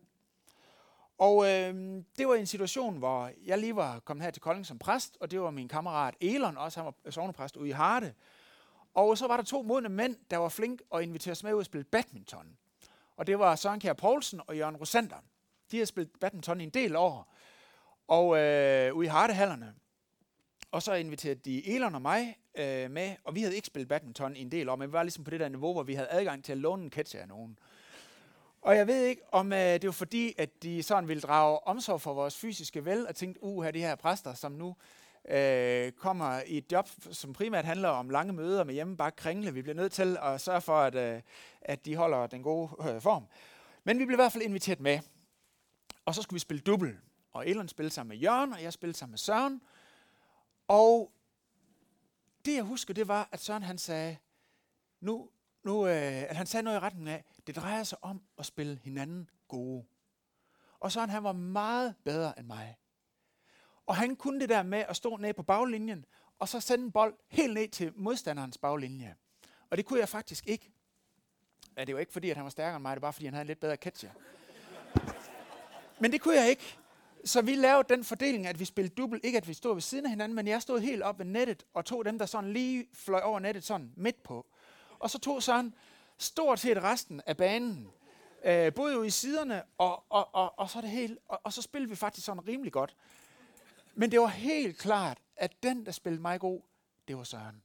Og 1.17 1.45
øh, 1.45 2.03
det 2.17 2.27
var 2.27 2.35
en 2.35 2.45
situation, 2.45 2.97
hvor 2.97 3.31
jeg 3.45 3.57
lige 3.57 3.75
var 3.75 3.99
kommet 3.99 4.23
her 4.23 4.31
til 4.31 4.41
Kolding 4.41 4.65
som 4.65 4.79
præst, 4.79 5.17
og 5.19 5.31
det 5.31 5.41
var 5.41 5.51
min 5.51 5.67
kammerat 5.67 6.15
Elon, 6.21 6.57
også 6.57 6.79
han 6.79 6.85
var 7.03 7.11
sovnepræst 7.11 7.57
ude 7.57 7.69
i 7.69 7.71
Harde. 7.71 8.13
Og 8.93 9.17
så 9.17 9.27
var 9.27 9.37
der 9.37 9.43
to 9.43 9.61
modne 9.61 9.89
mænd, 9.89 10.15
der 10.31 10.37
var 10.37 10.49
flink 10.49 10.81
og 10.89 11.03
inviterede 11.03 11.31
os 11.35 11.43
med 11.43 11.53
ud 11.53 11.59
at 11.59 11.65
spille 11.65 11.83
badminton. 11.83 12.57
Og 13.17 13.27
det 13.27 13.39
var 13.39 13.55
Søren 13.55 13.79
Kjær 13.79 13.93
Poulsen 13.93 14.41
og 14.47 14.57
Jørgen 14.57 14.77
Rosander. 14.77 15.15
De 15.71 15.77
har 15.77 15.85
spillet 15.85 16.11
badminton 16.19 16.61
i 16.61 16.63
en 16.63 16.69
del 16.69 16.95
år, 16.95 17.33
og 18.07 18.37
øh, 18.37 18.95
ude 18.95 19.05
i 19.05 19.09
Hardehallerne. 19.09 19.73
Og 20.71 20.83
så 20.83 20.93
inviterede 20.93 21.39
de 21.39 21.75
Elon 21.75 21.95
og 21.95 22.01
mig 22.01 22.37
øh, 22.55 22.91
med, 22.91 23.15
og 23.23 23.35
vi 23.35 23.41
havde 23.41 23.55
ikke 23.55 23.67
spillet 23.67 23.87
badminton 23.87 24.35
i 24.35 24.41
en 24.41 24.51
del 24.51 24.69
år, 24.69 24.75
men 24.75 24.87
vi 24.87 24.93
var 24.93 25.03
ligesom 25.03 25.23
på 25.23 25.31
det 25.31 25.39
der 25.39 25.49
niveau, 25.49 25.73
hvor 25.73 25.83
vi 25.83 25.93
havde 25.93 26.09
adgang 26.11 26.43
til 26.43 26.51
at 26.51 26.57
låne 26.57 26.83
en 26.83 26.91
catch 26.91 27.15
af 27.17 27.27
nogen. 27.27 27.59
Og 28.61 28.75
jeg 28.77 28.87
ved 28.87 29.05
ikke, 29.05 29.21
om 29.31 29.53
øh, 29.53 29.59
det 29.59 29.85
var 29.85 29.91
fordi, 29.91 30.33
at 30.37 30.63
de 30.63 30.83
sådan 30.83 31.07
ville 31.07 31.21
drage 31.21 31.67
omsorg 31.67 32.01
for 32.01 32.13
vores 32.13 32.37
fysiske 32.37 32.85
vel, 32.85 33.07
og 33.07 33.15
tænkte, 33.15 33.43
uha, 33.43 33.71
de 33.71 33.79
her 33.79 33.95
præster, 33.95 34.33
som 34.33 34.51
nu 34.51 34.75
øh, 35.29 35.91
kommer 35.91 36.41
i 36.47 36.57
et 36.57 36.71
job, 36.71 36.89
som 37.11 37.33
primært 37.33 37.65
handler 37.65 37.89
om 37.89 38.09
lange 38.09 38.33
møder 38.33 38.63
med 38.63 38.73
hjemmebagt 38.73 39.15
kringle. 39.15 39.53
Vi 39.53 39.61
bliver 39.61 39.75
nødt 39.75 39.91
til 39.91 40.17
at 40.21 40.41
sørge 40.41 40.61
for, 40.61 40.77
at, 40.77 40.95
øh, 40.95 41.21
at 41.61 41.85
de 41.85 41.95
holder 41.95 42.27
den 42.27 42.43
gode 42.43 42.71
øh, 42.89 43.01
form. 43.01 43.27
Men 43.83 43.99
vi 43.99 44.05
blev 44.05 44.15
i 44.15 44.21
hvert 44.21 44.31
fald 44.31 44.43
inviteret 44.43 44.79
med. 44.79 44.99
Og 46.05 46.15
så 46.15 46.21
skulle 46.21 46.35
vi 46.35 46.39
spille 46.39 46.61
dubbel. 46.61 46.97
Og 47.33 47.47
Elon 47.47 47.67
spillede 47.67 47.93
sammen 47.93 48.09
med 48.09 48.17
Jørgen, 48.17 48.53
og 48.53 48.63
jeg 48.63 48.73
spillede 48.73 48.97
sammen 48.97 49.11
med 49.11 49.17
Søren. 49.17 49.61
Og 50.67 51.11
det 52.45 52.55
jeg 52.55 52.63
husker, 52.63 52.93
det 52.93 53.07
var, 53.07 53.29
at 53.31 53.39
Søren 53.39 53.63
han 53.63 53.77
sagde, 53.77 54.17
nu, 55.01 55.29
nu, 55.63 55.87
øh, 55.87 56.23
at 56.29 56.35
han 56.35 56.45
sagde 56.45 56.63
noget 56.63 56.77
i 56.77 56.79
retning 56.79 57.09
af, 57.09 57.23
det 57.47 57.55
drejer 57.55 57.83
sig 57.83 57.97
om 58.01 58.21
at 58.37 58.45
spille 58.45 58.79
hinanden 58.83 59.29
gode. 59.47 59.85
Og 60.79 60.91
Søren 60.91 61.09
han 61.09 61.23
var 61.23 61.31
meget 61.31 61.95
bedre 62.03 62.39
end 62.39 62.47
mig. 62.47 62.75
Og 63.85 63.95
han 63.95 64.15
kunne 64.15 64.39
det 64.39 64.49
der 64.49 64.63
med 64.63 64.85
at 64.89 64.95
stå 64.95 65.17
ned 65.17 65.33
på 65.33 65.43
baglinjen, 65.43 66.05
og 66.39 66.49
så 66.49 66.59
sende 66.59 66.85
en 66.85 66.91
bold 66.91 67.13
helt 67.29 67.53
ned 67.53 67.67
til 67.67 67.91
modstanderens 67.95 68.57
baglinje. 68.57 69.15
Og 69.69 69.77
det 69.77 69.85
kunne 69.85 69.99
jeg 69.99 70.09
faktisk 70.09 70.47
ikke. 70.47 70.71
Ja, 71.77 71.85
det 71.85 71.95
var 71.95 71.99
ikke 71.99 72.13
fordi, 72.13 72.29
at 72.29 72.35
han 72.35 72.43
var 72.43 72.49
stærkere 72.49 72.75
end 72.75 72.81
mig, 72.81 72.95
det 72.95 73.01
var 73.01 73.05
bare 73.05 73.13
fordi, 73.13 73.25
han 73.25 73.33
havde 73.33 73.41
en 73.41 73.47
lidt 73.47 73.59
bedre 73.59 73.75
catcher. 73.75 74.09
Men 75.99 76.11
det 76.11 76.21
kunne 76.21 76.35
jeg 76.35 76.49
ikke. 76.49 76.77
Så 77.25 77.41
vi 77.41 77.55
lavede 77.55 77.87
den 77.89 78.03
fordeling, 78.03 78.47
at 78.47 78.59
vi 78.59 78.65
spillede 78.65 78.95
dubbel. 78.95 79.21
Ikke 79.23 79.37
at 79.37 79.47
vi 79.47 79.53
stod 79.53 79.75
ved 79.75 79.81
siden 79.81 80.05
af 80.05 80.09
hinanden, 80.09 80.35
men 80.35 80.47
jeg 80.47 80.61
stod 80.61 80.79
helt 80.79 81.03
op 81.03 81.19
ved 81.19 81.25
nettet, 81.25 81.63
og 81.73 81.85
tog 81.85 82.05
dem, 82.05 82.19
der 82.19 82.25
sådan 82.25 82.53
lige 82.53 82.87
fløj 82.93 83.21
over 83.21 83.39
nettet 83.39 83.63
sådan 83.63 83.93
midt 83.97 84.23
på. 84.23 84.45
Og 84.99 85.09
så 85.09 85.19
tog 85.19 85.43
sådan 85.43 85.73
stort 86.17 86.59
set 86.59 86.83
resten 86.83 87.21
af 87.25 87.37
banen. 87.37 87.87
Øh, 88.45 88.73
både 88.73 88.99
ude 88.99 89.07
i 89.07 89.09
siderne, 89.09 89.63
og, 89.77 90.03
og, 90.09 90.35
og, 90.35 90.59
og 90.59 90.69
så 90.69 90.81
det 90.81 90.89
helt, 90.89 91.19
og, 91.27 91.41
og 91.43 91.53
så 91.53 91.61
spillede 91.61 91.89
vi 91.89 91.95
faktisk 91.95 92.25
sådan 92.25 92.47
rimelig 92.47 92.71
godt. 92.71 92.95
Men 93.93 94.11
det 94.11 94.19
var 94.19 94.27
helt 94.27 94.77
klart, 94.77 95.21
at 95.35 95.63
den, 95.63 95.85
der 95.85 95.91
spillede 95.91 96.21
mig 96.21 96.39
god, 96.39 96.61
det 97.07 97.17
var 97.17 97.23
Søren. 97.23 97.63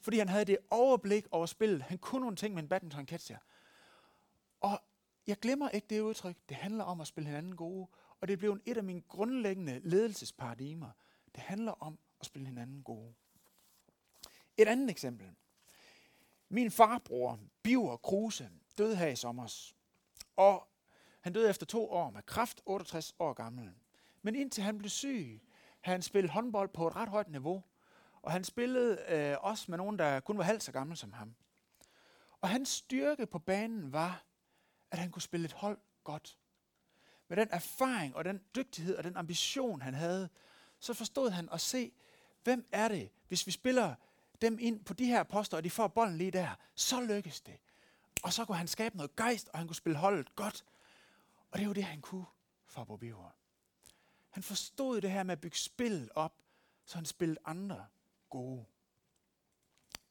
Fordi 0.00 0.18
han 0.18 0.28
havde 0.28 0.44
det 0.44 0.58
overblik 0.70 1.26
over 1.30 1.46
spillet. 1.46 1.82
Han 1.82 1.98
kunne 1.98 2.20
nogle 2.20 2.36
ting 2.36 2.54
med 2.54 2.62
en 2.62 2.68
badminton 2.68 3.06
catcher. 3.06 3.38
Og 4.60 4.80
jeg 5.26 5.38
glemmer 5.38 5.68
ikke 5.68 5.86
det 5.90 6.00
udtryk. 6.00 6.36
Det 6.48 6.56
handler 6.56 6.84
om 6.84 7.00
at 7.00 7.06
spille 7.06 7.26
hinanden 7.26 7.56
gode. 7.56 7.88
Og 8.20 8.28
det 8.28 8.38
blev 8.38 8.52
en 8.52 8.62
et 8.66 8.76
af 8.76 8.84
mine 8.84 9.00
grundlæggende 9.00 9.80
ledelsesparadigmer. 9.84 10.90
Det 11.34 11.42
handler 11.42 11.72
om 11.72 11.98
at 12.20 12.26
spille 12.26 12.48
hinanden 12.48 12.82
gode. 12.82 13.14
Et 14.56 14.68
andet 14.68 14.90
eksempel. 14.90 15.30
Min 16.48 16.70
farbror, 16.70 17.38
Biver 17.62 17.96
Kruse, 17.96 18.50
døde 18.78 18.96
her 18.96 19.06
i 19.06 19.16
sommer. 19.16 19.72
Og 20.36 20.68
han 21.20 21.32
døde 21.32 21.50
efter 21.50 21.66
to 21.66 21.90
år 21.90 22.10
med 22.10 22.22
kraft, 22.22 22.62
68 22.66 23.14
år 23.18 23.32
gammel. 23.32 23.74
Men 24.22 24.34
indtil 24.34 24.62
han 24.62 24.78
blev 24.78 24.90
syg, 24.90 25.40
havde 25.80 25.94
han 25.94 26.02
spillet 26.02 26.30
håndbold 26.30 26.68
på 26.68 26.86
et 26.86 26.96
ret 26.96 27.08
højt 27.08 27.30
niveau. 27.30 27.64
Og 28.22 28.32
han 28.32 28.44
spillede 28.44 28.98
øh, 29.08 29.36
også 29.40 29.64
med 29.68 29.78
nogen, 29.78 29.98
der 29.98 30.20
kun 30.20 30.38
var 30.38 30.44
halvt 30.44 30.62
så 30.62 30.72
gammel 30.72 30.96
som 30.96 31.12
ham. 31.12 31.34
Og 32.40 32.48
hans 32.48 32.68
styrke 32.68 33.26
på 33.26 33.38
banen 33.38 33.92
var, 33.92 34.24
at 34.90 34.98
han 34.98 35.10
kunne 35.10 35.22
spille 35.22 35.44
et 35.44 35.52
hold 35.52 35.78
godt. 36.04 36.38
Med 37.28 37.36
den 37.36 37.48
erfaring 37.50 38.16
og 38.16 38.24
den 38.24 38.40
dygtighed 38.54 38.96
og 38.96 39.04
den 39.04 39.16
ambition, 39.16 39.82
han 39.82 39.94
havde, 39.94 40.28
så 40.78 40.94
forstod 40.94 41.30
han 41.30 41.48
at 41.52 41.60
se, 41.60 41.92
hvem 42.44 42.68
er 42.72 42.88
det, 42.88 43.10
hvis 43.28 43.46
vi 43.46 43.52
spiller 43.52 43.94
dem 44.40 44.58
ind 44.60 44.84
på 44.84 44.94
de 44.94 45.06
her 45.06 45.22
poster, 45.22 45.56
og 45.56 45.64
de 45.64 45.70
får 45.70 45.88
bolden 45.88 46.18
lige 46.18 46.30
der, 46.30 46.54
så 46.74 47.00
lykkes 47.00 47.40
det. 47.40 47.58
Og 48.22 48.32
så 48.32 48.44
kunne 48.44 48.56
han 48.56 48.68
skabe 48.68 48.96
noget 48.96 49.16
gejst, 49.16 49.48
og 49.48 49.58
han 49.58 49.66
kunne 49.66 49.76
spille 49.76 49.98
holdet 49.98 50.34
godt. 50.36 50.64
Og 51.50 51.58
det 51.58 51.68
var 51.68 51.74
det, 51.74 51.84
han 51.84 52.00
kunne 52.00 52.26
for 52.66 52.84
Bobiver. 52.84 53.37
Han 54.28 54.42
forstod 54.42 55.00
det 55.00 55.10
her 55.10 55.22
med 55.22 55.32
at 55.32 55.40
bygge 55.40 55.58
spillet 55.58 56.10
op, 56.14 56.34
så 56.84 56.94
han 56.94 57.04
spillede 57.04 57.40
andre 57.44 57.86
gode. 58.30 58.64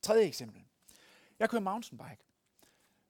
Tredje 0.02 0.26
eksempel. 0.26 0.66
Jeg 1.40 1.50
kører 1.50 1.62
mountainbike. 1.62 2.24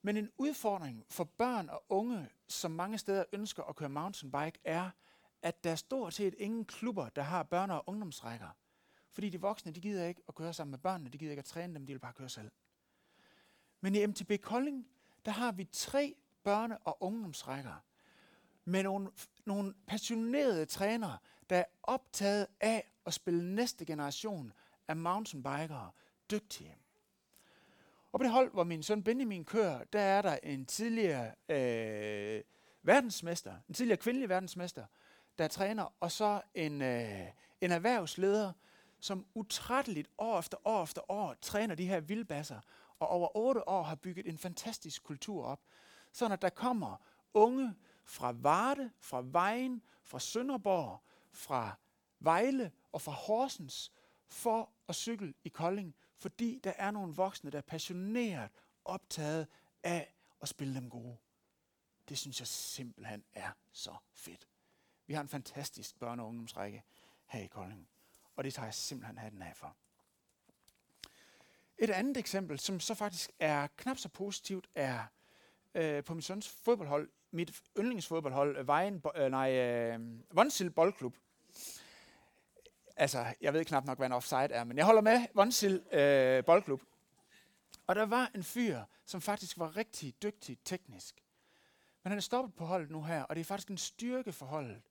Men 0.02 0.18
en 0.18 0.32
udfordring 0.38 1.06
for 1.10 1.24
børn 1.24 1.70
og 1.70 1.84
unge, 1.90 2.30
som 2.48 2.72
mange 2.72 2.98
steder 2.98 3.24
ønsker 3.34 3.64
at 3.64 3.76
køre 3.76 3.90
mountainbike, 3.90 4.60
er, 4.64 4.90
at 5.42 5.64
der 5.64 5.72
er 5.72 5.76
stort 5.76 6.14
set 6.14 6.34
ingen 6.38 6.66
klubber, 6.66 7.10
der 7.10 7.22
har 7.22 7.44
børne- 7.44 7.74
og 7.74 7.84
ungdomsrækker. 7.88 8.50
Fordi 9.12 9.30
de 9.30 9.42
voksne, 9.42 9.72
de 9.72 9.82
gider 9.82 10.06
ikke 10.06 10.22
at 10.28 10.36
køre 10.36 10.54
sammen 10.54 10.72
med 10.72 10.80
børnene, 10.80 11.10
de 11.10 11.18
gider 11.18 11.32
ikke 11.32 11.40
at 11.40 11.46
træne 11.46 11.74
dem, 11.74 11.86
de 11.86 11.94
vil 11.94 12.00
bare 12.00 12.14
køre 12.14 12.30
selv. 12.30 12.52
Men 13.82 13.96
i 13.96 14.06
MTB 14.06 14.32
Kolding, 14.42 14.88
der 15.26 15.32
har 15.32 15.52
vi 15.52 15.66
tre 15.72 16.16
børne- 16.48 16.78
og 16.84 17.04
ungdomsrækker 17.04 17.76
med 18.68 18.84
nogle, 18.84 19.10
nogle 19.46 19.74
passionerede 19.88 20.66
trænere, 20.66 21.18
der 21.50 21.58
er 21.58 21.64
optaget 21.84 22.48
af 22.60 22.92
at 23.06 23.14
spille 23.14 23.56
næste 23.56 23.86
generation 23.86 24.54
af 24.88 24.96
mountainbikere 24.96 25.92
dygtige. 26.32 26.78
Og 28.12 28.20
på 28.20 28.24
det 28.24 28.32
hold, 28.32 28.52
hvor 28.52 28.64
min 28.64 28.84
søn 28.84 29.04
Benjamin 29.04 29.46
kører, 29.46 29.84
der 29.84 30.00
er 30.00 30.22
der 30.22 30.38
en 30.44 30.66
tidligere 30.66 31.32
øh, 31.50 32.44
verdensmester, 32.84 33.56
en 33.68 33.74
tidligere 33.74 33.98
kvindelig 33.98 34.30
verdensmester, 34.30 34.86
der 35.38 35.48
træner, 35.48 35.94
og 36.00 36.12
så 36.12 36.42
en, 36.54 36.82
øh, 36.82 37.28
en 37.62 37.72
erhvervsleder, 37.72 38.54
som 39.00 39.26
utrætteligt 39.36 40.10
år 40.18 40.40
efter 40.40 40.58
år 40.66 40.84
efter 40.84 41.12
år 41.12 41.36
træner 41.42 41.76
de 41.76 41.88
her 41.88 42.00
vildbasser, 42.00 42.60
og 43.00 43.08
over 43.08 43.38
otte 43.38 43.70
år 43.70 43.84
har 43.84 43.96
bygget 43.96 44.28
en 44.30 44.38
fantastisk 44.38 45.04
kultur 45.04 45.46
op. 45.46 45.62
Så 46.12 46.28
når 46.28 46.36
der 46.36 46.50
kommer 46.50 46.98
unge 47.34 47.74
fra 48.08 48.32
Varde, 48.32 48.92
fra 49.00 49.22
Vejen, 49.26 49.82
fra 50.04 50.20
Sønderborg, 50.20 51.04
fra 51.32 51.76
Vejle 52.20 52.72
og 52.92 53.02
fra 53.02 53.12
Horsens 53.12 53.92
for 54.28 54.70
at 54.88 54.96
cykle 54.96 55.34
i 55.44 55.50
Kolding, 55.50 55.96
fordi 56.16 56.60
der 56.64 56.74
er 56.76 56.92
nogle 56.92 57.16
voksne, 57.16 57.52
der 57.52 57.58
er 57.58 57.62
passioneret 57.62 58.50
optaget 58.86 59.48
af 59.84 60.14
at 60.42 60.50
spille 60.50 60.76
dem 60.76 60.90
gode. 60.90 61.18
Det 62.10 62.18
synes 62.18 62.40
jeg 62.40 62.48
simpelthen 62.48 63.24
er 63.34 63.52
så 63.72 63.96
fedt. 64.14 64.48
Vi 65.08 65.14
har 65.14 65.22
en 65.22 65.28
fantastisk 65.28 65.96
børne- 65.96 66.22
og 66.22 66.28
ungdomsrække 66.28 66.84
her 67.26 67.40
i 67.42 67.48
Kolding, 67.48 67.88
og 68.36 68.44
det 68.44 68.54
tager 68.54 68.66
jeg 68.66 68.74
simpelthen 68.74 69.18
hatten 69.18 69.42
af 69.42 69.58
for. 69.58 69.76
Et 71.78 71.90
andet 71.90 72.18
eksempel, 72.18 72.60
som 72.60 72.80
så 72.80 72.94
faktisk 72.94 73.32
er 73.40 73.68
knap 73.78 73.98
så 73.98 74.10
positivt, 74.10 74.68
er 74.76 75.06
øh, 75.76 76.04
på 76.04 76.14
min 76.14 76.22
søns 76.22 76.50
fodboldhold, 76.50 77.10
mit 77.38 77.62
yndlingsfodboldhold, 77.80 78.58
øh, 78.58 78.68
Vejen, 78.68 79.04
øh, 79.16 79.32
nej, 79.32 79.54
øh, 79.54 80.00
Vonsil 80.32 80.70
Boldklub. 80.72 81.16
Altså, 82.96 83.26
jeg 83.42 83.54
ved 83.54 83.66
knap 83.66 83.86
nok, 83.86 83.98
hvad 83.98 84.08
en 84.08 84.14
offside 84.14 84.54
er, 84.54 84.64
men 84.64 84.78
jeg 84.78 84.86
holder 84.86 85.02
med 85.02 85.28
Vonsil 85.34 85.84
øh, 85.92 86.46
Boldklub. 86.46 86.82
Og 87.88 87.96
der 87.96 88.06
var 88.06 88.32
en 88.36 88.44
fyr, 88.44 88.82
som 89.06 89.22
faktisk 89.22 89.58
var 89.58 89.78
rigtig 89.78 90.24
dygtig 90.24 90.58
teknisk. 90.66 91.24
Men 92.04 92.12
han 92.12 92.18
er 92.18 92.22
stoppet 92.22 92.56
på 92.56 92.66
holdet 92.66 92.92
nu 92.92 93.04
her, 93.04 93.24
og 93.24 93.36
det 93.36 93.42
er 93.42 93.46
faktisk 93.46 93.70
en 93.70 93.78
styrke 93.78 94.34
for 94.34 94.46
holdet. 94.46 94.82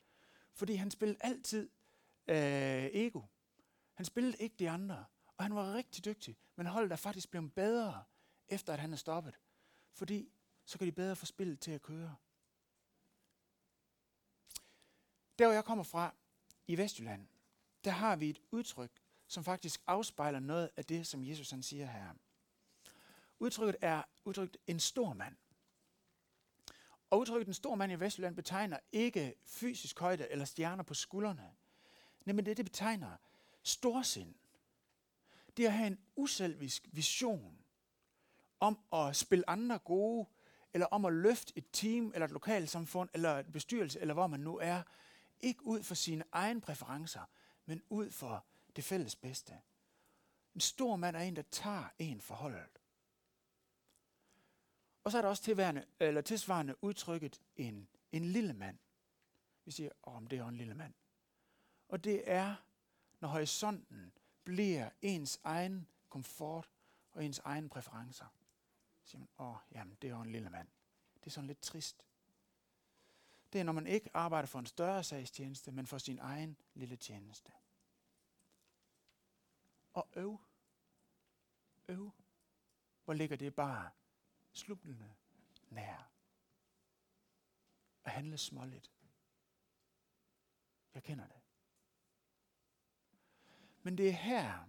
Fordi 0.53 0.75
han 0.75 0.91
spillede 0.91 1.19
altid 1.21 1.69
øh, 2.29 2.85
ego. 2.93 3.23
Han 3.95 4.05
spillede 4.07 4.37
ikke 4.41 4.57
de 4.59 4.71
andre. 4.71 5.05
Og 5.37 5.45
han 5.45 5.55
var 5.55 5.75
rigtig 5.75 6.05
dygtig. 6.05 6.37
Men 6.57 6.67
holdet 6.67 6.93
er 6.93 6.97
faktisk 6.97 7.31
blevet 7.31 7.55
bedre, 7.55 8.03
efter 8.49 8.73
at 8.73 8.79
han 8.79 8.93
er 8.93 8.97
stoppet. 8.97 9.35
Fordi 9.93 10.33
så 10.65 10.79
kan 10.79 10.87
de 10.87 10.93
bedre 10.93 11.17
få 11.17 11.27
spillet 11.27 11.61
til 11.61 11.71
at 11.71 11.83
køre. 11.83 12.17
Der 15.39 15.47
hvor 15.47 15.55
jeg 15.55 15.65
kommer 15.65 15.85
fra, 15.85 16.15
i 16.67 16.79
Vestjylland, 16.79 17.27
der 17.85 17.91
har 17.91 18.17
vi 18.17 18.31
et 18.31 18.41
udtryk, 18.51 18.91
som 19.27 19.45
faktisk 19.45 19.83
afspejler 19.87 20.41
noget 20.41 20.71
af 20.77 20.85
det, 20.85 21.07
som 21.07 21.25
Jesus 21.25 21.51
han 21.51 21.63
siger 21.63 21.87
her. 21.87 22.15
Udtrykket 23.39 23.77
er 23.81 24.03
udtrykt 24.25 24.57
en 24.67 24.81
stor 24.81 25.13
mand. 25.13 25.37
Og 27.11 27.19
udtrykket 27.19 27.49
en 27.49 27.55
stor 27.55 27.75
mand 27.75 27.93
i 27.93 27.95
Vestjylland 27.95 28.37
betegner 28.37 28.79
ikke 28.93 29.35
fysisk 29.45 30.01
højde 30.01 30.29
eller 30.31 30.45
stjerner 30.45 30.83
på 30.83 30.95
skuldrene. 30.95 31.51
Men 32.25 32.47
det, 32.47 32.57
det 32.57 32.65
betegner 32.65 33.17
storsind. 33.63 34.35
Det 35.57 35.67
at 35.67 35.73
have 35.73 35.87
en 35.87 35.99
uselvisk 36.17 36.89
vision 36.93 37.59
om 38.61 38.79
at 38.93 39.17
spille 39.17 39.51
andre 39.51 39.79
gode, 39.79 40.27
eller 40.73 40.87
om 40.87 41.05
at 41.05 41.13
løfte 41.13 41.53
et 41.57 41.65
team, 41.73 42.11
eller 42.15 42.25
et 42.25 42.33
lokalsamfund, 42.33 43.09
eller 43.15 43.39
et 43.39 43.53
bestyrelse, 43.53 44.01
eller 44.01 44.15
hvor 44.15 44.27
man 44.27 44.41
nu 44.41 44.59
er, 44.59 44.83
ikke 45.41 45.63
ud 45.67 45.83
for 45.83 45.95
sine 45.95 46.25
egne 46.33 46.61
præferencer, 46.61 47.25
men 47.67 47.83
ud 47.89 48.11
for 48.11 48.47
det 48.77 48.85
fælles 48.85 49.17
bedste. 49.17 49.61
En 50.55 50.61
stor 50.61 50.97
mand 50.97 51.17
er 51.17 51.21
en, 51.21 51.37
der 51.37 51.43
tager 51.43 51.89
en 51.99 52.21
forholdet. 52.21 52.79
Og 55.05 55.13
så 55.13 55.19
er 55.19 55.23
der 55.23 55.29
også 55.29 55.43
tilværende, 55.43 55.85
eller 56.01 56.21
tilsvarende 56.21 56.85
udtrykket 56.85 57.41
en, 57.57 57.89
en 58.13 58.25
lille 58.25 58.53
mand. 58.53 58.79
Vi 59.65 59.71
siger, 59.71 59.91
åh, 60.05 60.23
det 60.31 60.39
er 60.39 60.49
en 60.49 60.57
lille 60.57 60.75
mand. 60.75 60.95
Og 61.89 62.05
det 62.05 62.31
er, 62.31 62.55
når 63.21 63.29
horisonten 63.29 64.13
bliver 64.45 64.91
ens 65.03 65.41
egen 65.45 65.89
komfort 66.09 66.71
og 67.13 67.25
ens 67.25 67.39
egen 67.39 67.69
præferencer. 67.69 68.27
Så 69.03 69.11
siger 69.11 69.19
man, 69.19 69.29
åh, 69.39 69.57
jamen, 69.73 69.97
det 70.03 70.11
er 70.11 70.21
en 70.21 70.33
lille 70.33 70.51
mand. 70.51 70.69
Det 71.15 71.27
er 71.27 71.31
sådan 71.31 71.47
lidt 71.47 71.61
trist. 71.61 72.06
Det 73.57 73.61
er, 73.61 73.65
når 73.65 73.73
man 73.73 73.87
ikke 73.87 74.11
arbejder 74.15 74.47
for 74.47 74.59
en 74.59 74.67
større 74.67 75.05
sagstjeneste, 75.05 75.73
men 75.73 75.87
for 75.87 75.99
sin 75.99 76.19
egen 76.19 76.57
lille 76.75 76.97
tjeneste. 76.97 77.53
Og 79.93 80.09
øv. 80.17 80.41
Øv. 81.89 82.13
Hvor 83.05 83.15
ligger 83.15 83.37
det 83.37 83.55
bare 83.55 83.91
slublende 84.53 85.15
nær. 85.69 86.11
At 88.05 88.13
handle 88.13 88.39
småligt. 88.39 88.93
Jeg 90.95 91.03
kender 91.03 91.27
det. 91.27 91.41
Men 93.83 93.99
det 93.99 94.09
er 94.09 94.13
her, 94.13 94.69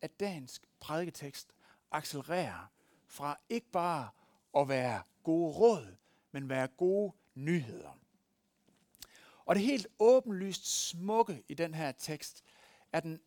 at 0.00 0.20
dansk 0.20 0.66
prædiketekst 0.80 1.54
accelererer 1.90 2.66
fra 3.06 3.40
ikke 3.48 3.70
bare 3.70 4.10
at 4.56 4.68
være 4.68 5.02
gode 5.22 5.54
råd, 5.58 5.96
men 6.30 6.48
være 6.48 6.68
gode 6.68 7.12
nyheder. 7.34 8.05
Og 9.46 9.54
det 9.54 9.64
helt 9.64 9.86
åbenlyst 9.98 10.88
smukke 10.88 11.42
i 11.48 11.54
den 11.54 11.74
her 11.74 11.92
tekst 11.92 12.44
er 12.92 13.00
den 13.00 13.20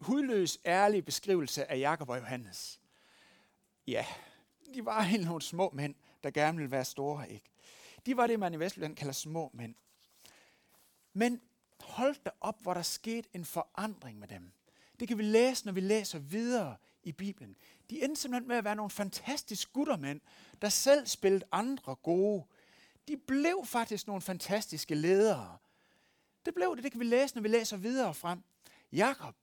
hudløs 0.00 0.58
ærlige 0.66 1.02
beskrivelse 1.02 1.70
af 1.70 1.78
Jakob 1.78 2.08
og 2.08 2.18
Johannes. 2.18 2.80
Ja, 3.86 4.06
de 4.74 4.84
var 4.84 5.02
helt 5.02 5.24
nogle 5.26 5.42
små 5.42 5.70
mænd, 5.74 5.94
der 6.22 6.30
gerne 6.30 6.58
ville 6.58 6.70
være 6.70 6.84
store, 6.84 7.30
ikke? 7.30 7.50
De 8.06 8.16
var 8.16 8.26
det, 8.26 8.38
man 8.38 8.54
i 8.54 8.58
Vestjylland 8.58 8.96
kalder 8.96 9.12
små 9.12 9.50
mænd. 9.54 9.74
Men 11.12 11.40
hold 11.80 12.16
da 12.24 12.30
op, 12.40 12.62
hvor 12.62 12.74
der 12.74 12.82
skete 12.82 13.28
en 13.34 13.44
forandring 13.44 14.18
med 14.18 14.28
dem. 14.28 14.52
Det 15.00 15.08
kan 15.08 15.18
vi 15.18 15.22
læse, 15.22 15.66
når 15.66 15.72
vi 15.72 15.80
læser 15.80 16.18
videre 16.18 16.76
i 17.02 17.12
Bibelen. 17.12 17.56
De 17.90 18.04
endte 18.04 18.20
simpelthen 18.20 18.48
med 18.48 18.56
at 18.56 18.64
være 18.64 18.76
nogle 18.76 18.90
fantastiske 18.90 19.72
guttermænd, 19.72 20.20
der 20.62 20.68
selv 20.68 21.06
spillede 21.06 21.44
andre 21.52 21.94
gode. 21.94 22.44
De 23.08 23.16
blev 23.16 23.62
faktisk 23.64 24.06
nogle 24.06 24.22
fantastiske 24.22 24.94
ledere. 24.94 25.58
Det 26.44 26.54
blev 26.54 26.76
det, 26.76 26.84
det 26.84 26.92
kan 26.92 27.00
vi 27.00 27.04
læse, 27.04 27.34
når 27.34 27.42
vi 27.42 27.48
læser 27.48 27.76
videre 27.76 28.14
frem. 28.14 28.42
Jakob, 28.92 29.34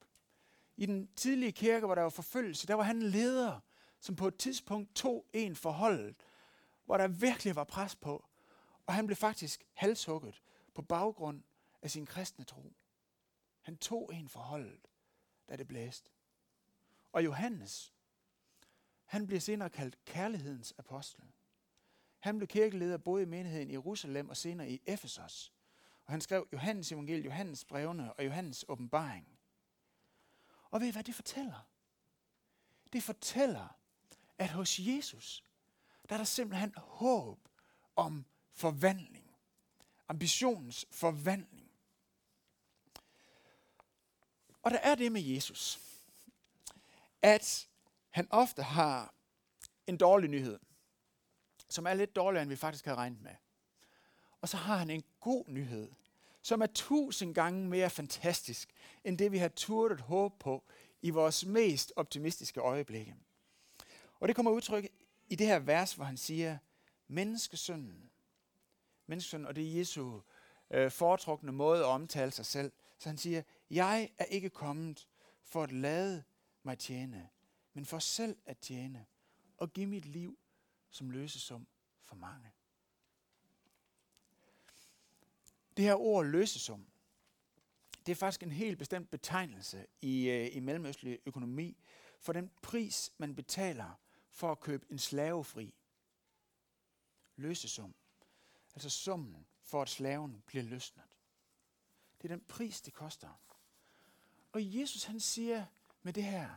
i 0.77 0.85
den 0.85 1.07
tidlige 1.15 1.51
kirke, 1.51 1.85
hvor 1.85 1.95
der 1.95 2.01
var 2.01 2.09
forfølgelse, 2.09 2.67
der 2.67 2.73
var 2.73 2.83
han 2.83 3.01
leder, 3.01 3.59
som 3.99 4.15
på 4.15 4.27
et 4.27 4.37
tidspunkt 4.37 4.95
tog 4.95 5.25
en 5.33 5.55
forhold, 5.55 6.15
hvor 6.85 6.97
der 6.97 7.07
virkelig 7.07 7.55
var 7.55 7.63
pres 7.63 7.95
på. 7.95 8.25
Og 8.85 8.93
han 8.93 9.07
blev 9.07 9.15
faktisk 9.15 9.65
halshugget 9.73 10.41
på 10.73 10.81
baggrund 10.81 11.43
af 11.81 11.91
sin 11.91 12.05
kristne 12.05 12.45
tro. 12.45 12.73
Han 13.61 13.77
tog 13.77 14.11
en 14.13 14.29
forholdet, 14.29 14.87
da 15.49 15.55
det 15.55 15.67
blæste. 15.67 16.11
Og 17.11 17.25
Johannes, 17.25 17.93
han 19.05 19.27
bliver 19.27 19.39
senere 19.39 19.69
kaldt 19.69 20.05
kærlighedens 20.05 20.73
apostel. 20.77 21.23
Han 22.27 22.37
blev 22.37 22.47
kirkeleder 22.47 22.97
både 22.97 23.23
i 23.23 23.25
menigheden 23.25 23.69
i 23.69 23.73
Jerusalem 23.73 24.29
og 24.29 24.37
senere 24.37 24.69
i 24.69 24.81
Efesos. 24.85 25.53
Og 26.05 26.13
han 26.13 26.21
skrev 26.21 26.47
Johannes 26.53 26.91
evangeliet, 26.91 27.25
Johannes 27.25 27.65
brevene 27.65 28.13
og 28.13 28.25
Johannes 28.25 28.65
åbenbaring. 28.67 29.27
Og 30.71 30.81
ved 30.81 30.87
I, 30.87 30.91
hvad 30.91 31.03
det 31.03 31.15
fortæller? 31.15 31.67
Det 32.93 33.03
fortæller, 33.03 33.77
at 34.37 34.49
hos 34.49 34.79
Jesus, 34.79 35.43
der 36.09 36.15
er 36.15 36.17
der 36.17 36.25
simpelthen 36.25 36.73
håb 36.77 37.49
om 37.95 38.25
forvandling. 38.53 39.35
Ambitionens 40.07 40.85
forvandling. 40.91 41.71
Og 44.61 44.71
der 44.71 44.77
er 44.77 44.95
det 44.95 45.11
med 45.11 45.21
Jesus, 45.21 45.79
at 47.21 47.67
han 48.09 48.27
ofte 48.29 48.63
har 48.63 49.13
en 49.87 49.97
dårlig 49.97 50.29
nyhed, 50.29 50.59
som 51.69 51.87
er 51.87 51.93
lidt 51.93 52.15
dårligere, 52.15 52.41
end 52.41 52.49
vi 52.49 52.55
faktisk 52.55 52.85
havde 52.85 52.97
regnet 52.97 53.21
med. 53.21 53.31
Og 54.41 54.49
så 54.49 54.57
har 54.57 54.77
han 54.77 54.89
en 54.89 55.03
god 55.19 55.43
nyhed, 55.47 55.91
som 56.41 56.61
er 56.61 56.67
tusind 56.67 57.35
gange 57.35 57.69
mere 57.69 57.89
fantastisk, 57.89 58.69
end 59.03 59.17
det 59.17 59.31
vi 59.31 59.37
har 59.37 59.47
turdet 59.47 60.01
håb 60.01 60.39
på 60.39 60.63
i 61.01 61.09
vores 61.09 61.45
mest 61.45 61.93
optimistiske 61.95 62.59
øjeblikke. 62.59 63.15
Og 64.19 64.27
det 64.27 64.35
kommer 64.35 64.51
udtryk 64.51 64.87
i 65.29 65.35
det 65.35 65.47
her 65.47 65.59
vers, 65.59 65.93
hvor 65.93 66.05
han 66.05 66.17
siger, 66.17 66.57
menneskesønnen, 67.07 68.09
menneskesønnen, 69.07 69.47
og 69.47 69.55
det 69.55 69.67
er 69.67 69.77
Jesu 69.77 70.19
øh, 70.71 70.91
foretrukne 70.91 71.51
måde 71.51 71.79
at 71.79 71.85
omtale 71.85 72.31
sig 72.31 72.45
selv. 72.45 72.71
Så 72.99 73.09
han 73.09 73.17
siger, 73.17 73.41
jeg 73.69 74.09
er 74.17 74.25
ikke 74.25 74.49
kommet 74.49 75.07
for 75.43 75.63
at 75.63 75.71
lade 75.71 76.23
mig 76.63 76.79
tjene, 76.79 77.29
men 77.73 77.85
for 77.85 77.99
selv 77.99 78.37
at 78.45 78.57
tjene 78.57 79.05
og 79.57 79.73
give 79.73 79.87
mit 79.87 80.05
liv 80.05 80.39
som 80.89 81.09
løsesum 81.09 81.67
for 82.03 82.15
mange. 82.15 82.51
Det 85.77 85.85
her 85.85 85.95
ord 85.95 86.25
løsesum, 86.25 86.85
det 88.05 88.11
er 88.11 88.15
faktisk 88.15 88.43
en 88.43 88.51
helt 88.51 88.77
bestemt 88.77 89.09
betegnelse 89.09 89.85
i, 90.01 90.29
øh, 90.29 90.55
i 90.55 90.59
mellemøstlig 90.59 91.19
økonomi 91.25 91.77
for 92.19 92.33
den 92.33 92.51
pris, 92.61 93.11
man 93.17 93.35
betaler 93.35 93.99
for 94.29 94.51
at 94.51 94.59
købe 94.59 94.85
en 94.89 94.99
slavefri. 94.99 95.73
Løsesum. 97.35 97.95
Altså 98.75 98.89
summen 98.89 99.47
for 99.63 99.81
at 99.81 99.89
slaven 99.89 100.43
bliver 100.45 100.63
løsnet. 100.63 101.05
Det 102.21 102.31
er 102.31 102.35
den 102.35 102.45
pris, 102.47 102.81
det 102.81 102.93
koster. 102.93 103.41
Og 104.51 104.75
Jesus 104.75 105.03
han 105.03 105.19
siger 105.19 105.65
med 106.01 106.13
det 106.13 106.23
her, 106.23 106.49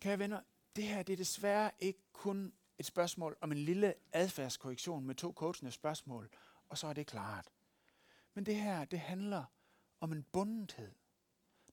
kære 0.00 0.18
venner, 0.18 0.40
det 0.76 0.84
her 0.84 1.02
det 1.02 1.12
er 1.12 1.16
desværre 1.16 1.70
ikke 1.78 2.02
kun 2.12 2.52
et 2.80 2.86
spørgsmål 2.86 3.36
om 3.40 3.52
en 3.52 3.58
lille 3.58 3.94
adfærdskorrektion 4.12 5.06
med 5.06 5.14
to 5.14 5.32
coachende 5.32 5.72
spørgsmål, 5.72 6.30
og 6.68 6.78
så 6.78 6.86
er 6.86 6.92
det 6.92 7.06
klart. 7.06 7.50
Men 8.34 8.46
det 8.46 8.56
her, 8.56 8.84
det 8.84 9.00
handler 9.00 9.44
om 10.00 10.12
en 10.12 10.22
bundethed, 10.22 10.92